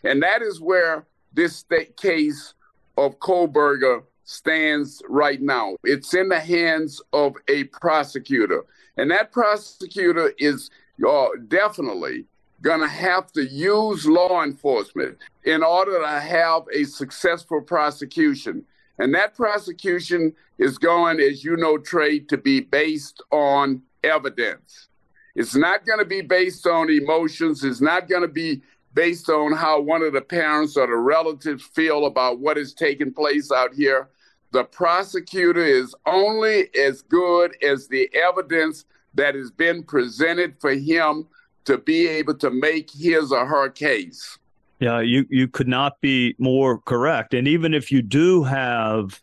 And 0.04 0.22
that 0.22 0.42
is 0.42 0.60
where 0.60 1.06
this 1.32 1.64
case 1.96 2.54
of 2.96 3.18
Kohberger 3.18 4.02
stands 4.24 5.02
right 5.08 5.40
now. 5.40 5.76
It's 5.84 6.14
in 6.14 6.28
the 6.28 6.40
hands 6.40 7.00
of 7.12 7.34
a 7.48 7.64
prosecutor. 7.64 8.64
And 8.96 9.10
that 9.10 9.32
prosecutor 9.32 10.32
is 10.38 10.70
uh, 11.06 11.28
definitely 11.48 12.26
going 12.62 12.80
to 12.80 12.88
have 12.88 13.32
to 13.32 13.44
use 13.44 14.06
law 14.06 14.42
enforcement 14.42 15.16
in 15.44 15.62
order 15.62 16.00
to 16.00 16.20
have 16.20 16.64
a 16.72 16.84
successful 16.84 17.60
prosecution. 17.60 18.64
And 18.98 19.14
that 19.14 19.34
prosecution 19.34 20.34
is 20.58 20.76
going, 20.76 21.20
as 21.20 21.42
you 21.42 21.56
know, 21.56 21.78
Trey, 21.78 22.18
to 22.20 22.36
be 22.36 22.60
based 22.60 23.22
on 23.30 23.82
evidence. 24.04 24.88
It's 25.34 25.54
not 25.54 25.86
going 25.86 26.00
to 26.00 26.04
be 26.04 26.20
based 26.20 26.66
on 26.66 26.90
emotions. 26.90 27.64
It's 27.64 27.80
not 27.80 28.08
going 28.08 28.22
to 28.22 28.28
be 28.28 28.60
based 28.94 29.28
on 29.28 29.52
how 29.52 29.80
one 29.80 30.02
of 30.02 30.12
the 30.12 30.20
parents 30.20 30.76
or 30.76 30.86
the 30.86 30.96
relatives 30.96 31.62
feel 31.62 32.06
about 32.06 32.40
what 32.40 32.58
is 32.58 32.74
taking 32.74 33.12
place 33.12 33.50
out 33.52 33.74
here. 33.74 34.08
The 34.52 34.64
prosecutor 34.64 35.64
is 35.64 35.94
only 36.06 36.74
as 36.74 37.02
good 37.02 37.56
as 37.62 37.86
the 37.86 38.10
evidence 38.14 38.84
that 39.14 39.34
has 39.34 39.50
been 39.50 39.84
presented 39.84 40.56
for 40.60 40.72
him 40.72 41.26
to 41.64 41.78
be 41.78 42.08
able 42.08 42.34
to 42.38 42.50
make 42.50 42.90
his 42.90 43.30
or 43.32 43.46
her 43.46 43.68
case. 43.68 44.38
Yeah, 44.80 45.00
you, 45.00 45.26
you 45.28 45.46
could 45.46 45.68
not 45.68 46.00
be 46.00 46.34
more 46.38 46.78
correct. 46.78 47.34
And 47.34 47.46
even 47.46 47.74
if 47.74 47.92
you 47.92 48.02
do 48.02 48.42
have 48.44 49.20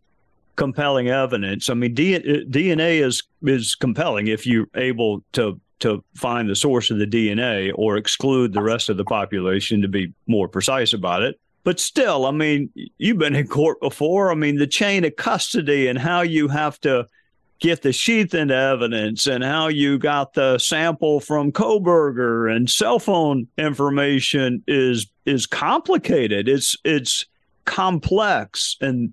compelling 0.55 1.09
evidence, 1.09 1.69
I 1.69 1.73
mean, 1.73 1.95
DNA 1.95 3.01
uh, 3.01 3.07
is 3.07 3.23
is 3.43 3.75
compelling 3.75 4.27
if 4.27 4.45
you're 4.45 4.67
able 4.75 5.23
to 5.33 5.59
to 5.79 6.03
find 6.15 6.49
the 6.49 6.55
source 6.55 6.89
of 6.89 6.97
the 6.97 7.05
DNA 7.05 7.71
or 7.75 7.97
exclude 7.97 8.53
the 8.53 8.61
rest 8.61 8.89
of 8.89 8.97
the 8.97 9.05
population 9.05 9.81
to 9.81 9.87
be 9.87 10.13
more 10.27 10.47
precise 10.47 10.93
about 10.93 11.21
it. 11.21 11.39
But 11.63 11.79
still, 11.79 12.25
I 12.25 12.31
mean, 12.31 12.69
you've 12.97 13.17
been 13.17 13.35
in 13.35 13.47
court 13.47 13.81
before. 13.81 14.31
I 14.31 14.35
mean, 14.35 14.57
the 14.57 14.67
chain 14.67 15.03
of 15.03 15.15
custody 15.17 15.87
and 15.87 15.99
how 15.99 16.21
you 16.21 16.47
have 16.47 16.79
to 16.81 17.07
get 17.59 17.81
the 17.81 17.91
sheath 17.91 18.33
into 18.33 18.55
evidence 18.55 19.27
and 19.27 19.43
how 19.43 19.67
you 19.67 19.97
got 19.97 20.33
the 20.33 20.57
sample 20.59 21.19
from 21.19 21.51
Kohberger 21.51 22.53
and 22.53 22.69
cell 22.69 22.99
phone 22.99 23.47
information 23.57 24.63
is 24.67 25.07
is 25.25 25.45
complicated. 25.45 26.47
It's 26.47 26.75
it's 26.83 27.25
complex 27.65 28.77
and 28.79 29.11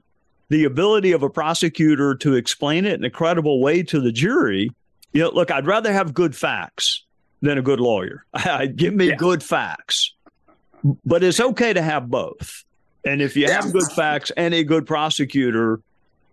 the 0.51 0.65
ability 0.65 1.13
of 1.13 1.23
a 1.23 1.31
prosecutor 1.31 2.15
to 2.15 2.35
explain 2.35 2.85
it 2.85 2.95
in 2.95 3.05
a 3.05 3.11
credible 3.11 3.61
way 3.61 3.83
to 3.83 4.01
the 4.01 4.13
jury 4.13 4.71
you 5.15 5.23
know, 5.23 5.31
look, 5.31 5.51
I'd 5.51 5.67
rather 5.67 5.93
have 5.93 6.13
good 6.13 6.37
facts 6.37 7.05
than 7.41 7.57
a 7.57 7.63
good 7.63 7.81
lawyer. 7.81 8.27
Give 8.77 8.93
me 8.93 9.09
yeah. 9.09 9.15
good 9.15 9.43
facts. 9.43 10.13
But 11.07 11.25
it's 11.25 11.41
okay 11.41 11.73
to 11.73 11.81
have 11.81 12.09
both. 12.09 12.65
And 13.07 13.23
if 13.23 13.37
you 13.37 13.47
yeah. 13.47 13.63
have 13.63 13.73
good 13.73 13.91
facts 13.93 14.31
and 14.37 14.53
a 14.53 14.65
good 14.65 14.87
prosecutor, 14.87 15.81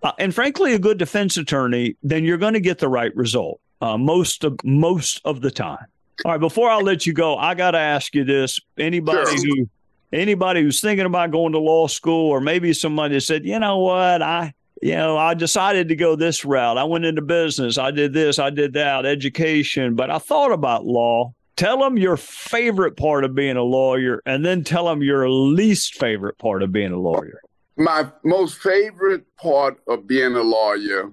uh, 0.03 0.11
and 0.17 0.35
frankly, 0.35 0.73
a 0.73 0.79
good 0.79 0.97
defense 0.97 1.37
attorney, 1.37 1.95
then 2.03 2.25
you're 2.25 2.37
going 2.37 2.53
to 2.53 2.59
get 2.59 2.79
the 2.79 2.89
right 2.89 3.15
result 3.15 3.61
uh, 3.81 3.97
most 3.97 4.43
of 4.43 4.57
most 4.63 5.21
of 5.23 5.41
the 5.41 5.51
time. 5.51 5.85
All 6.25 6.31
right, 6.31 6.39
before 6.39 6.69
I 6.69 6.77
let 6.77 7.05
you 7.05 7.13
go, 7.13 7.37
I 7.37 7.55
got 7.55 7.71
to 7.71 7.79
ask 7.79 8.15
you 8.15 8.23
this: 8.23 8.59
anybody 8.77 9.37
sure. 9.37 9.55
who 9.57 9.69
anybody 10.13 10.61
who's 10.61 10.81
thinking 10.81 11.05
about 11.05 11.31
going 11.31 11.53
to 11.53 11.59
law 11.59 11.87
school, 11.87 12.29
or 12.29 12.41
maybe 12.41 12.73
somebody 12.73 13.19
said, 13.19 13.45
you 13.45 13.59
know 13.59 13.79
what, 13.79 14.21
I 14.21 14.53
you 14.81 14.95
know, 14.95 15.17
I 15.17 15.35
decided 15.35 15.89
to 15.89 15.95
go 15.95 16.15
this 16.15 16.43
route. 16.43 16.77
I 16.77 16.83
went 16.83 17.05
into 17.05 17.21
business. 17.21 17.77
I 17.77 17.91
did 17.91 18.13
this, 18.13 18.39
I 18.39 18.49
did 18.49 18.73
that, 18.73 19.05
education, 19.05 19.95
but 19.95 20.09
I 20.09 20.17
thought 20.17 20.51
about 20.51 20.85
law. 20.85 21.33
Tell 21.55 21.79
them 21.79 21.97
your 21.97 22.17
favorite 22.17 22.97
part 22.97 23.23
of 23.23 23.35
being 23.35 23.57
a 23.57 23.63
lawyer 23.63 24.21
and 24.25 24.43
then 24.43 24.63
tell 24.63 24.85
them 24.85 25.03
your 25.03 25.29
least 25.29 25.99
favorite 25.99 26.39
part 26.39 26.63
of 26.63 26.71
being 26.71 26.91
a 26.91 26.99
lawyer. 26.99 27.41
My 27.77 28.09
most 28.23 28.57
favorite 28.57 29.25
part 29.37 29.79
of 29.87 30.07
being 30.07 30.33
a 30.33 30.41
lawyer 30.41 31.11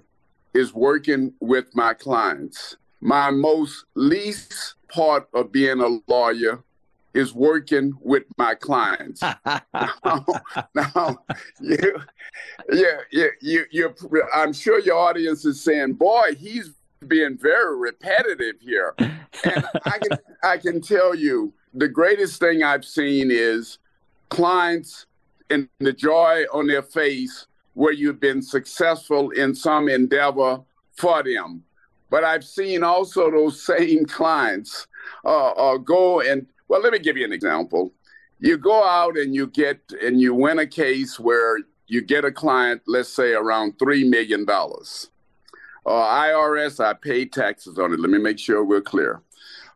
is 0.55 0.73
working 0.73 1.33
with 1.39 1.65
my 1.75 1.93
clients. 1.93 2.77
My 3.01 3.29
most 3.29 3.85
least 3.93 4.73
part 4.87 5.27
of 5.33 5.51
being 5.51 5.79
a 5.81 5.99
lawyer 6.11 6.63
is 7.19 7.33
working 7.33 7.93
with 8.01 8.23
my 8.37 8.55
clients. 8.55 9.21
now, 9.45 10.25
now 10.75 11.17
you, 11.59 12.01
yeah, 12.71 12.97
yeah, 13.11 13.27
you, 13.41 13.65
you, 13.71 13.95
I'm 14.33 14.53
sure 14.53 14.79
your 14.79 14.97
audience 14.97 15.45
is 15.45 15.61
saying, 15.61 15.93
"Boy, 15.93 16.35
he's 16.37 16.71
being 17.07 17.37
very 17.37 17.77
repetitive 17.77 18.55
here." 18.59 18.95
And 18.99 19.65
I 19.85 19.99
can, 19.99 20.17
I 20.43 20.57
can 20.57 20.81
tell 20.81 21.13
you, 21.13 21.53
the 21.73 21.87
greatest 21.87 22.39
thing 22.39 22.63
I've 22.63 22.85
seen 22.85 23.29
is 23.31 23.77
clients 24.29 25.05
and 25.49 25.67
the 25.79 25.93
joy 25.93 26.45
on 26.53 26.67
their 26.67 26.83
face 26.83 27.47
where 27.73 27.93
you've 27.93 28.19
been 28.19 28.41
successful 28.41 29.29
in 29.31 29.55
some 29.55 29.89
endeavor 29.89 30.61
for 30.97 31.23
them. 31.23 31.63
But 32.09 32.23
I've 32.23 32.43
seen 32.43 32.83
also 32.83 33.29
those 33.29 33.61
same 33.61 34.05
clients 34.05 34.87
uh, 35.23 35.51
uh, 35.51 35.77
go 35.77 36.21
and 36.21 36.45
well, 36.69 36.81
let 36.81 36.93
me 36.93 36.99
give 36.99 37.17
you 37.17 37.25
an 37.25 37.33
example. 37.33 37.91
You 38.39 38.57
go 38.57 38.85
out 38.85 39.17
and 39.17 39.35
you 39.35 39.47
get 39.47 39.81
and 40.01 40.21
you 40.21 40.33
win 40.33 40.59
a 40.59 40.67
case 40.67 41.19
where 41.19 41.57
you 41.87 42.01
get 42.01 42.23
a 42.23 42.31
client, 42.31 42.83
let's 42.87 43.09
say 43.09 43.33
around 43.33 43.77
$3 43.79 44.07
million. 44.09 44.45
Uh, 44.47 45.89
IRS, 45.89 46.79
I 46.83 46.93
pay 46.93 47.25
taxes 47.25 47.79
on 47.79 47.91
it. 47.91 47.99
Let 47.99 48.11
me 48.11 48.19
make 48.19 48.39
sure 48.39 48.63
we're 48.63 48.79
clear. 48.81 49.21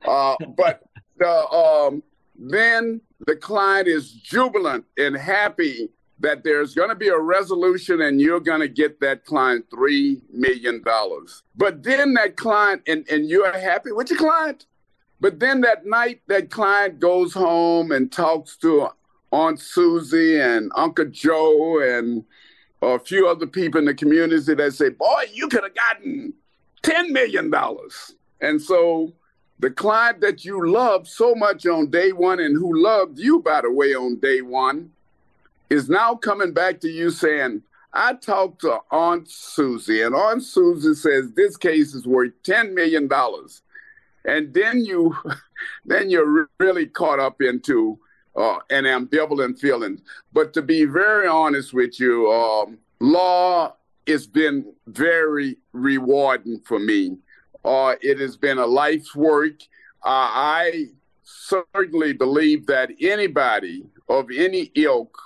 Uh, 0.07 0.35
but 0.55 0.83
the, 1.17 1.49
um, 1.49 2.03
then 2.37 3.01
the 3.25 3.35
client 3.35 3.87
is 3.87 4.11
jubilant 4.11 4.85
and 4.97 5.15
happy 5.15 5.89
that 6.19 6.43
there's 6.43 6.75
going 6.75 6.89
to 6.89 6.95
be 6.95 7.09
a 7.09 7.19
resolution 7.19 8.01
and 8.01 8.21
you're 8.21 8.39
going 8.39 8.61
to 8.61 8.67
get 8.67 8.99
that 9.01 9.25
client 9.25 9.65
$3 9.71 10.21
million. 10.31 10.83
But 11.55 11.83
then 11.83 12.13
that 12.13 12.37
client, 12.37 12.83
and, 12.87 13.05
and 13.09 13.27
you're 13.27 13.51
happy 13.51 13.91
with 13.91 14.09
your 14.09 14.19
client, 14.19 14.67
but 15.19 15.39
then 15.39 15.61
that 15.61 15.85
night, 15.85 16.21
that 16.27 16.49
client 16.49 16.99
goes 16.99 17.33
home 17.33 17.91
and 17.91 18.11
talks 18.11 18.57
to 18.57 18.89
Aunt 19.31 19.59
Susie 19.59 20.39
and 20.39 20.71
Uncle 20.75 21.05
Joe 21.05 21.79
and 21.79 22.23
a 22.81 22.99
few 22.99 23.27
other 23.27 23.47
people 23.47 23.79
in 23.79 23.85
the 23.85 23.93
community 23.93 24.53
that 24.53 24.73
say, 24.73 24.89
Boy, 24.89 25.25
you 25.33 25.47
could 25.47 25.63
have 25.63 25.75
gotten 25.75 26.33
$10 26.83 27.09
million. 27.09 27.51
And 28.41 28.61
so 28.61 29.13
the 29.59 29.71
client 29.71 30.19
that 30.21 30.43
you 30.43 30.69
loved 30.69 31.07
so 31.07 31.33
much 31.33 31.65
on 31.65 31.89
day 31.89 32.11
one 32.11 32.39
and 32.39 32.55
who 32.55 32.83
loved 32.83 33.17
you, 33.17 33.39
by 33.39 33.61
the 33.61 33.71
way, 33.71 33.95
on 33.95 34.17
day 34.17 34.41
one, 34.41 34.91
is 35.69 35.89
now 35.89 36.15
coming 36.15 36.51
back 36.53 36.81
to 36.81 36.89
you 36.89 37.09
saying, 37.09 37.63
I 37.93 38.15
talked 38.15 38.61
to 38.61 38.79
Aunt 38.91 39.29
Susie, 39.29 40.01
and 40.01 40.15
Aunt 40.15 40.43
Susie 40.43 40.95
says 40.95 41.31
this 41.31 41.55
case 41.55 41.93
is 41.93 42.05
worth 42.05 42.33
$10 42.43 42.73
million 42.73 43.07
and 44.25 44.53
then 44.53 44.83
you 44.85 45.15
then 45.85 46.09
you're 46.09 46.49
really 46.59 46.85
caught 46.85 47.19
up 47.19 47.41
into 47.41 47.99
uh, 48.35 48.57
an 48.69 48.85
ambivalent 48.85 49.59
feeling. 49.59 50.01
But 50.31 50.53
to 50.53 50.61
be 50.61 50.85
very 50.85 51.27
honest 51.27 51.73
with 51.73 51.99
you, 51.99 52.31
um, 52.31 52.77
law 52.99 53.75
has 54.07 54.27
been 54.27 54.73
very 54.87 55.57
rewarding 55.71 56.59
for 56.65 56.79
me. 56.79 57.17
Uh, 57.63 57.95
it 58.01 58.19
has 58.19 58.35
been 58.35 58.57
a 58.57 58.65
life's 58.65 59.15
work. 59.15 59.61
Uh, 60.03 60.27
I 60.33 60.85
certainly 61.23 62.13
believe 62.13 62.65
that 62.67 62.91
anybody 62.99 63.85
of 64.09 64.29
any 64.35 64.71
ilk 64.75 65.17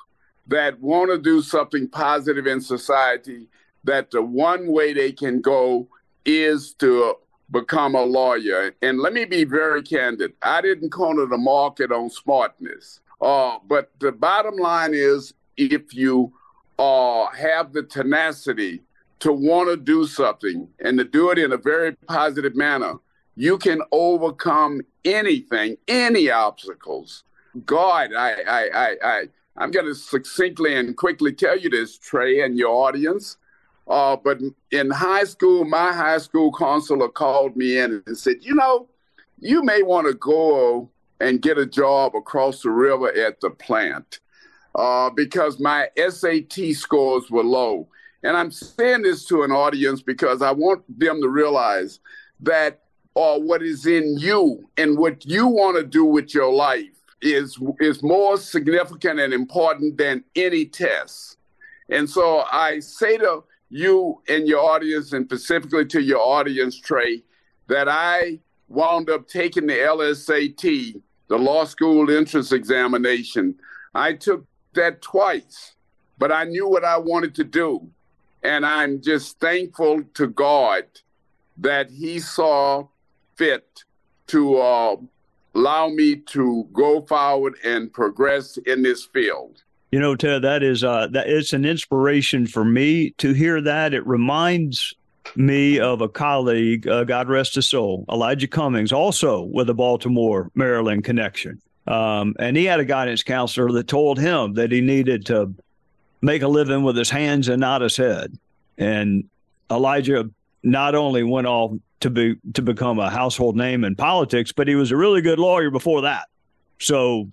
that 0.47 0.79
want 0.79 1.10
to 1.10 1.17
do 1.17 1.41
something 1.41 1.88
positive 1.89 2.47
in 2.47 2.62
society, 2.62 3.47
that 3.83 4.12
the 4.12 4.21
one 4.21 4.71
way 4.71 4.93
they 4.93 5.12
can 5.12 5.41
go 5.41 5.88
is 6.25 6.73
to 6.73 7.15
become 7.51 7.95
a 7.95 8.03
lawyer. 8.03 8.73
And 8.81 8.99
let 8.99 9.13
me 9.13 9.25
be 9.25 9.43
very 9.43 9.81
candid. 9.81 10.33
I 10.41 10.62
didn't 10.62 10.89
corner 10.89 11.25
the 11.25 11.38
market 11.38 11.91
on 11.91 12.10
smartness. 12.10 12.99
Uh, 13.21 13.57
but 13.67 13.91
the 13.99 14.12
bottom 14.12 14.55
line 14.57 14.93
is 14.93 15.33
if 15.55 15.93
you 15.93 16.33
uh, 16.77 17.27
have 17.27 17.73
the 17.73 17.83
tenacity 17.83 18.81
to 19.19 19.31
want 19.31 19.69
to 19.69 19.77
do 19.77 20.05
something 20.05 20.67
and 20.79 20.97
to 20.97 21.03
do 21.03 21.31
it 21.31 21.39
in 21.39 21.51
a 21.51 21.57
very 21.57 21.95
positive 22.07 22.55
manner, 22.55 22.95
you 23.36 23.57
can 23.57 23.81
overcome 23.91 24.81
anything, 25.05 25.77
any 25.88 26.29
obstacles. 26.29 27.23
God, 27.65 28.13
I, 28.13 28.33
I, 28.41 28.69
I, 28.69 28.95
I 29.03 29.23
I'm 29.57 29.71
going 29.71 29.88
to 29.88 29.95
succinctly 29.95 30.75
and 30.75 30.95
quickly 30.95 31.33
tell 31.33 31.57
you 31.57 31.69
this, 31.69 31.97
Trey, 31.97 32.41
and 32.41 32.57
your 32.57 32.69
audience. 32.69 33.38
Uh, 33.88 34.17
but 34.17 34.39
in 34.71 34.89
high 34.91 35.23
school, 35.23 35.63
my 35.63 35.93
high 35.93 36.17
school 36.17 36.52
counselor 36.52 37.08
called 37.08 37.56
me 37.56 37.78
in 37.78 38.04
and 38.06 38.17
said, 38.17 38.36
you 38.41 38.54
know, 38.54 38.88
you 39.39 39.63
may 39.63 39.82
want 39.82 40.08
to 40.08 40.13
go 40.13 40.89
and 41.19 41.41
get 41.41 41.58
a 41.58 41.65
job 41.65 42.15
across 42.15 42.62
the 42.62 42.69
river 42.69 43.12
at 43.13 43.39
the 43.39 43.50
plant 43.50 44.19
uh, 44.76 45.10
because 45.10 45.60
my 45.60 45.88
SAT 45.97 46.73
scores 46.73 47.32
were 47.32 47.43
low. 47.43 47.88
And 48.23 48.36
I'm 48.36 48.52
saying 48.52 49.04
this 49.04 49.26
to 49.26 49.43
an 49.43 49.52
audience 49.52 50.02
because 50.02 50.41
I 50.41 50.52
want 50.52 50.84
them 51.00 51.21
to 51.21 51.30
realize 51.30 52.00
that 52.41 52.82
uh, 53.15 53.39
what 53.39 53.63
is 53.63 53.86
in 53.86 54.17
you 54.17 54.69
and 54.78 54.97
what 54.97 55.26
you 55.26 55.47
want 55.47 55.78
to 55.78 55.84
do 55.84 56.06
with 56.06 56.34
your 56.34 56.54
life 56.54 56.89
is 57.21 57.58
is 57.80 58.04
more 58.04 58.38
significant 58.38 59.19
and 59.19 59.34
important 59.34 59.97
than 59.97 60.23
any 60.36 60.65
test. 60.65 61.38
And 61.89 62.08
so 62.08 62.43
I 62.52 62.80
say 62.80 63.17
to 63.17 63.43
you 63.69 64.21
and 64.27 64.47
your 64.47 64.60
audience, 64.60 65.13
and 65.13 65.25
specifically 65.25 65.86
to 65.86 66.01
your 66.01 66.19
audience, 66.19 66.80
Trey, 66.80 67.23
that 67.67 67.89
I 67.89 68.39
wound 68.67 69.10
up 69.10 69.27
taking 69.27 69.67
the 69.67 69.73
LSAT, 69.73 71.01
the 71.27 71.38
law 71.38 71.65
school 71.65 72.10
entrance 72.10 72.51
examination. 72.51 73.56
I 73.93 74.13
took 74.13 74.45
that 74.73 75.01
twice, 75.01 75.75
but 76.17 76.32
I 76.32 76.45
knew 76.45 76.67
what 76.67 76.86
I 76.86 76.97
wanted 76.97 77.36
to 77.36 77.43
do. 77.43 77.89
And 78.43 78.65
I'm 78.65 79.01
just 79.01 79.39
thankful 79.39 80.03
to 80.13 80.27
God 80.27 80.86
that 81.58 81.89
He 81.89 82.19
saw 82.19 82.88
fit 83.36 83.84
to 84.27 84.58
uh, 84.58 84.95
allow 85.56 85.89
me 85.89 86.15
to 86.15 86.67
go 86.71 87.01
forward 87.01 87.56
and 87.63 87.91
progress 87.91 88.58
in 88.58 88.84
this 88.84 89.06
field. 89.06 89.63
You 89.91 90.00
know, 90.00 90.15
Ted, 90.15 90.41
that 90.41 90.63
is 90.63 90.84
uh, 90.84 91.08
that 91.12 91.30
it's 91.30 91.54
an 91.54 91.65
inspiration 91.65 92.45
for 92.45 92.65
me 92.65 93.12
to 93.19 93.34
hear 93.34 93.62
that. 93.62 93.93
It 93.93 94.06
reminds 94.06 94.93
me 95.36 95.80
of 95.80 96.02
a 96.02 96.10
colleague, 96.10 96.88
uh, 96.88 97.04
God 97.04 97.30
rest 97.30 97.56
his 97.56 97.69
soul, 97.69 98.06
Elijah 98.12 98.47
Cummings, 98.47 98.91
also 98.91 99.43
with 99.43 99.69
a 99.69 99.73
Baltimore, 99.73 100.52
Maryland 100.56 101.04
connection. 101.04 101.62
Um, 101.86 102.36
and 102.38 102.58
he 102.58 102.65
had 102.65 102.80
a 102.80 102.86
guidance 102.86 103.23
counselor 103.23 103.71
that 103.73 103.88
told 103.88 104.19
him 104.19 104.56
that 104.56 104.71
he 104.71 104.82
needed 104.82 105.26
to 105.28 105.54
make 106.21 106.41
a 106.41 106.47
living 106.47 106.84
with 106.84 106.97
his 106.97 107.10
hands 107.10 107.47
and 107.47 107.62
not 107.62 107.82
his 107.82 107.95
head. 107.95 108.38
And 108.78 109.30
Elijah 109.71 110.30
not 110.63 110.95
only 110.95 111.23
went 111.23 111.47
off 111.47 111.71
to 112.02 112.10
be 112.10 112.36
to 112.54 112.62
become 112.62 113.00
a 113.00 113.10
household 113.10 113.56
name 113.56 113.84
in 113.84 113.95
politics, 113.95 114.52
but 114.52 114.67
he 114.67 114.76
was 114.76 114.91
a 114.91 114.97
really 114.97 115.21
good 115.21 115.39
lawyer 115.39 115.71
before 115.71 116.02
that. 116.02 116.28
So 116.80 117.30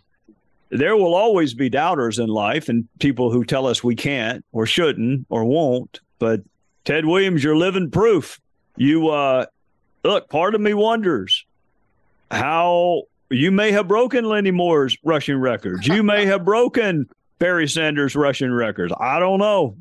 there 0.70 0.96
will 0.96 1.14
always 1.14 1.54
be 1.54 1.68
doubters 1.68 2.18
in 2.18 2.28
life 2.28 2.68
and 2.68 2.88
people 2.98 3.30
who 3.30 3.44
tell 3.44 3.66
us 3.66 3.84
we 3.84 3.94
can't 3.94 4.44
or 4.52 4.66
shouldn't 4.66 5.26
or 5.28 5.44
won't. 5.44 6.00
But 6.18 6.42
Ted 6.84 7.06
Williams, 7.06 7.44
you're 7.44 7.56
living 7.56 7.90
proof. 7.90 8.40
You 8.76 9.08
uh, 9.08 9.46
look. 10.02 10.28
Part 10.28 10.54
of 10.54 10.60
me 10.60 10.74
wonders 10.74 11.44
how 12.30 13.02
you 13.30 13.50
may 13.50 13.72
have 13.72 13.88
broken 13.88 14.24
Lenny 14.24 14.50
Moore's 14.50 14.96
rushing 15.04 15.38
records. 15.38 15.86
You 15.86 16.02
may 16.02 16.26
have 16.26 16.44
broken 16.44 17.08
Barry 17.38 17.68
Sanders' 17.68 18.16
rushing 18.16 18.52
records. 18.52 18.92
I 18.98 19.18
don't 19.18 19.38
know. 19.38 19.76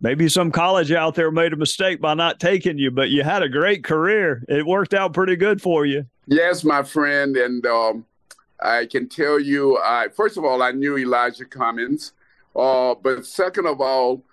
Maybe 0.00 0.28
some 0.28 0.50
college 0.50 0.92
out 0.92 1.14
there 1.14 1.30
made 1.30 1.52
a 1.52 1.56
mistake 1.56 2.00
by 2.00 2.14
not 2.14 2.40
taking 2.40 2.78
you, 2.78 2.90
but 2.90 3.10
you 3.10 3.22
had 3.22 3.42
a 3.42 3.48
great 3.48 3.84
career. 3.84 4.42
It 4.48 4.66
worked 4.66 4.94
out 4.94 5.12
pretty 5.12 5.36
good 5.36 5.60
for 5.60 5.84
you. 5.84 6.06
Yes, 6.26 6.64
my 6.64 6.82
friend, 6.82 7.36
and 7.36 7.64
um, 7.66 8.06
I 8.60 8.86
can 8.86 9.08
tell 9.08 9.38
you. 9.38 9.78
I 9.78 10.08
first 10.14 10.36
of 10.36 10.44
all, 10.44 10.62
I 10.62 10.72
knew 10.72 10.96
Elijah 10.96 11.44
Cummings, 11.44 12.12
uh, 12.56 12.94
but 12.94 13.26
second 13.26 13.66
of 13.66 13.80
all, 13.80 14.24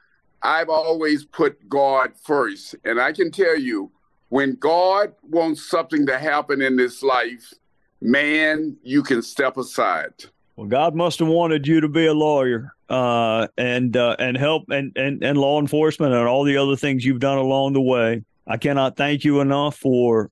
I've 0.41 0.69
always 0.69 1.25
put 1.25 1.67
God 1.69 2.13
first, 2.23 2.75
and 2.83 2.99
I 2.99 3.11
can 3.11 3.31
tell 3.31 3.57
you, 3.57 3.91
when 4.29 4.55
God 4.55 5.13
wants 5.23 5.69
something 5.69 6.05
to 6.07 6.17
happen 6.17 6.61
in 6.61 6.75
this 6.75 7.01
life, 7.03 7.53
man, 8.01 8.77
you 8.83 9.03
can 9.03 9.21
step 9.21 9.57
aside. 9.57 10.13
Well, 10.55 10.67
God 10.67 10.95
must 10.95 11.19
have 11.19 11.27
wanted 11.27 11.67
you 11.67 11.81
to 11.81 11.89
be 11.89 12.05
a 12.05 12.13
lawyer 12.13 12.73
uh, 12.89 13.47
and 13.57 13.95
uh, 13.97 14.15
and 14.19 14.37
help 14.37 14.69
and, 14.69 14.95
and 14.95 15.23
and 15.23 15.37
law 15.37 15.59
enforcement 15.59 16.13
and 16.13 16.27
all 16.27 16.43
the 16.43 16.57
other 16.57 16.75
things 16.75 17.03
you've 17.03 17.19
done 17.19 17.37
along 17.37 17.73
the 17.73 17.81
way. 17.81 18.23
I 18.47 18.57
cannot 18.57 18.95
thank 18.95 19.23
you 19.23 19.41
enough 19.41 19.75
for 19.75 20.29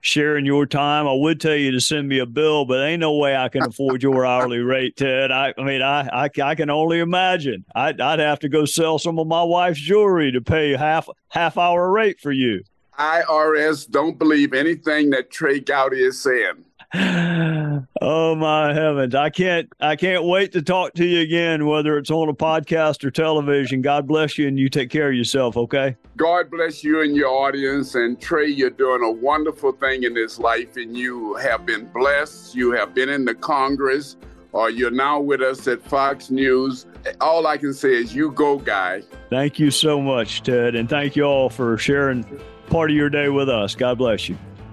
sharing 0.00 0.46
your 0.46 0.66
time. 0.66 1.06
I 1.06 1.12
would 1.12 1.40
tell 1.40 1.54
you 1.54 1.70
to 1.72 1.80
send 1.80 2.08
me 2.08 2.18
a 2.18 2.26
bill, 2.26 2.64
but 2.64 2.82
ain't 2.82 3.00
no 3.00 3.16
way 3.16 3.36
I 3.36 3.48
can 3.48 3.62
afford 3.66 4.02
your 4.02 4.26
hourly 4.26 4.58
rate, 4.58 4.96
Ted. 4.96 5.30
I, 5.30 5.54
I 5.56 5.62
mean, 5.62 5.82
I, 5.82 6.08
I, 6.26 6.30
I 6.42 6.54
can 6.54 6.70
only 6.70 7.00
imagine. 7.00 7.64
I'd, 7.74 8.00
I'd 8.00 8.18
have 8.18 8.40
to 8.40 8.48
go 8.48 8.64
sell 8.64 8.98
some 8.98 9.18
of 9.18 9.26
my 9.26 9.42
wife's 9.42 9.80
jewelry 9.80 10.32
to 10.32 10.40
pay 10.40 10.76
half 10.76 11.08
half 11.28 11.56
hour 11.58 11.90
rate 11.90 12.20
for 12.20 12.32
you. 12.32 12.62
IRS 12.98 13.90
don't 13.90 14.18
believe 14.18 14.52
anything 14.52 15.10
that 15.10 15.30
Trey 15.30 15.60
Gowdy 15.60 16.02
is 16.02 16.20
saying. 16.20 16.64
oh 18.00 18.34
my 18.34 18.72
heavens. 18.72 19.14
I 19.14 19.30
can't 19.30 19.68
i 19.80 19.96
can't 19.96 20.24
wait 20.24 20.52
to 20.52 20.62
talk 20.62 20.94
to 20.94 21.04
you 21.04 21.20
again 21.20 21.66
whether 21.66 21.98
it's 21.98 22.10
on 22.10 22.28
a 22.28 22.34
podcast 22.34 23.04
or 23.04 23.10
television. 23.10 23.82
God 23.82 24.06
bless 24.06 24.38
you 24.38 24.48
and 24.48 24.58
you 24.58 24.68
take 24.68 24.90
care 24.90 25.08
of 25.08 25.14
yourself 25.14 25.56
okay? 25.56 25.96
God 26.16 26.50
bless 26.50 26.82
you 26.82 27.02
and 27.02 27.16
your 27.16 27.28
audience. 27.28 27.94
And 27.94 28.20
trey 28.20 28.48
you're 28.48 28.70
doing 28.70 29.02
a 29.02 29.10
wonderful 29.10 29.72
thing 29.72 30.04
in 30.04 30.14
this 30.14 30.38
life 30.38 30.76
and 30.76 30.96
you 30.96 31.34
have 31.34 31.66
been 31.66 31.86
blessed. 31.86 32.54
You 32.54 32.72
have 32.72 32.94
been 32.94 33.08
in 33.08 33.24
the 33.24 33.34
congress. 33.34 34.16
Or 34.52 34.68
you're 34.68 34.90
now 34.90 35.20
with 35.20 35.42
us 35.42 35.68
at 35.68 35.80
fox 35.80 36.28
news. 36.28 36.86
All 37.20 37.46
i 37.46 37.56
can 37.56 37.72
say 37.72 37.94
is 37.94 38.14
you 38.14 38.32
go 38.32 38.58
guy. 38.58 39.02
Thank 39.28 39.58
you 39.58 39.70
so 39.70 40.00
much 40.00 40.42
ted 40.42 40.74
and 40.74 40.88
thank 40.88 41.14
you 41.16 41.22
all 41.24 41.50
for 41.50 41.78
sharing 41.78 42.24
part 42.68 42.90
of 42.90 42.96
your 42.96 43.10
day 43.10 43.28
with 43.28 43.48
us. 43.48 43.74
God 43.74 43.98
bless 43.98 44.28
you 44.28 44.36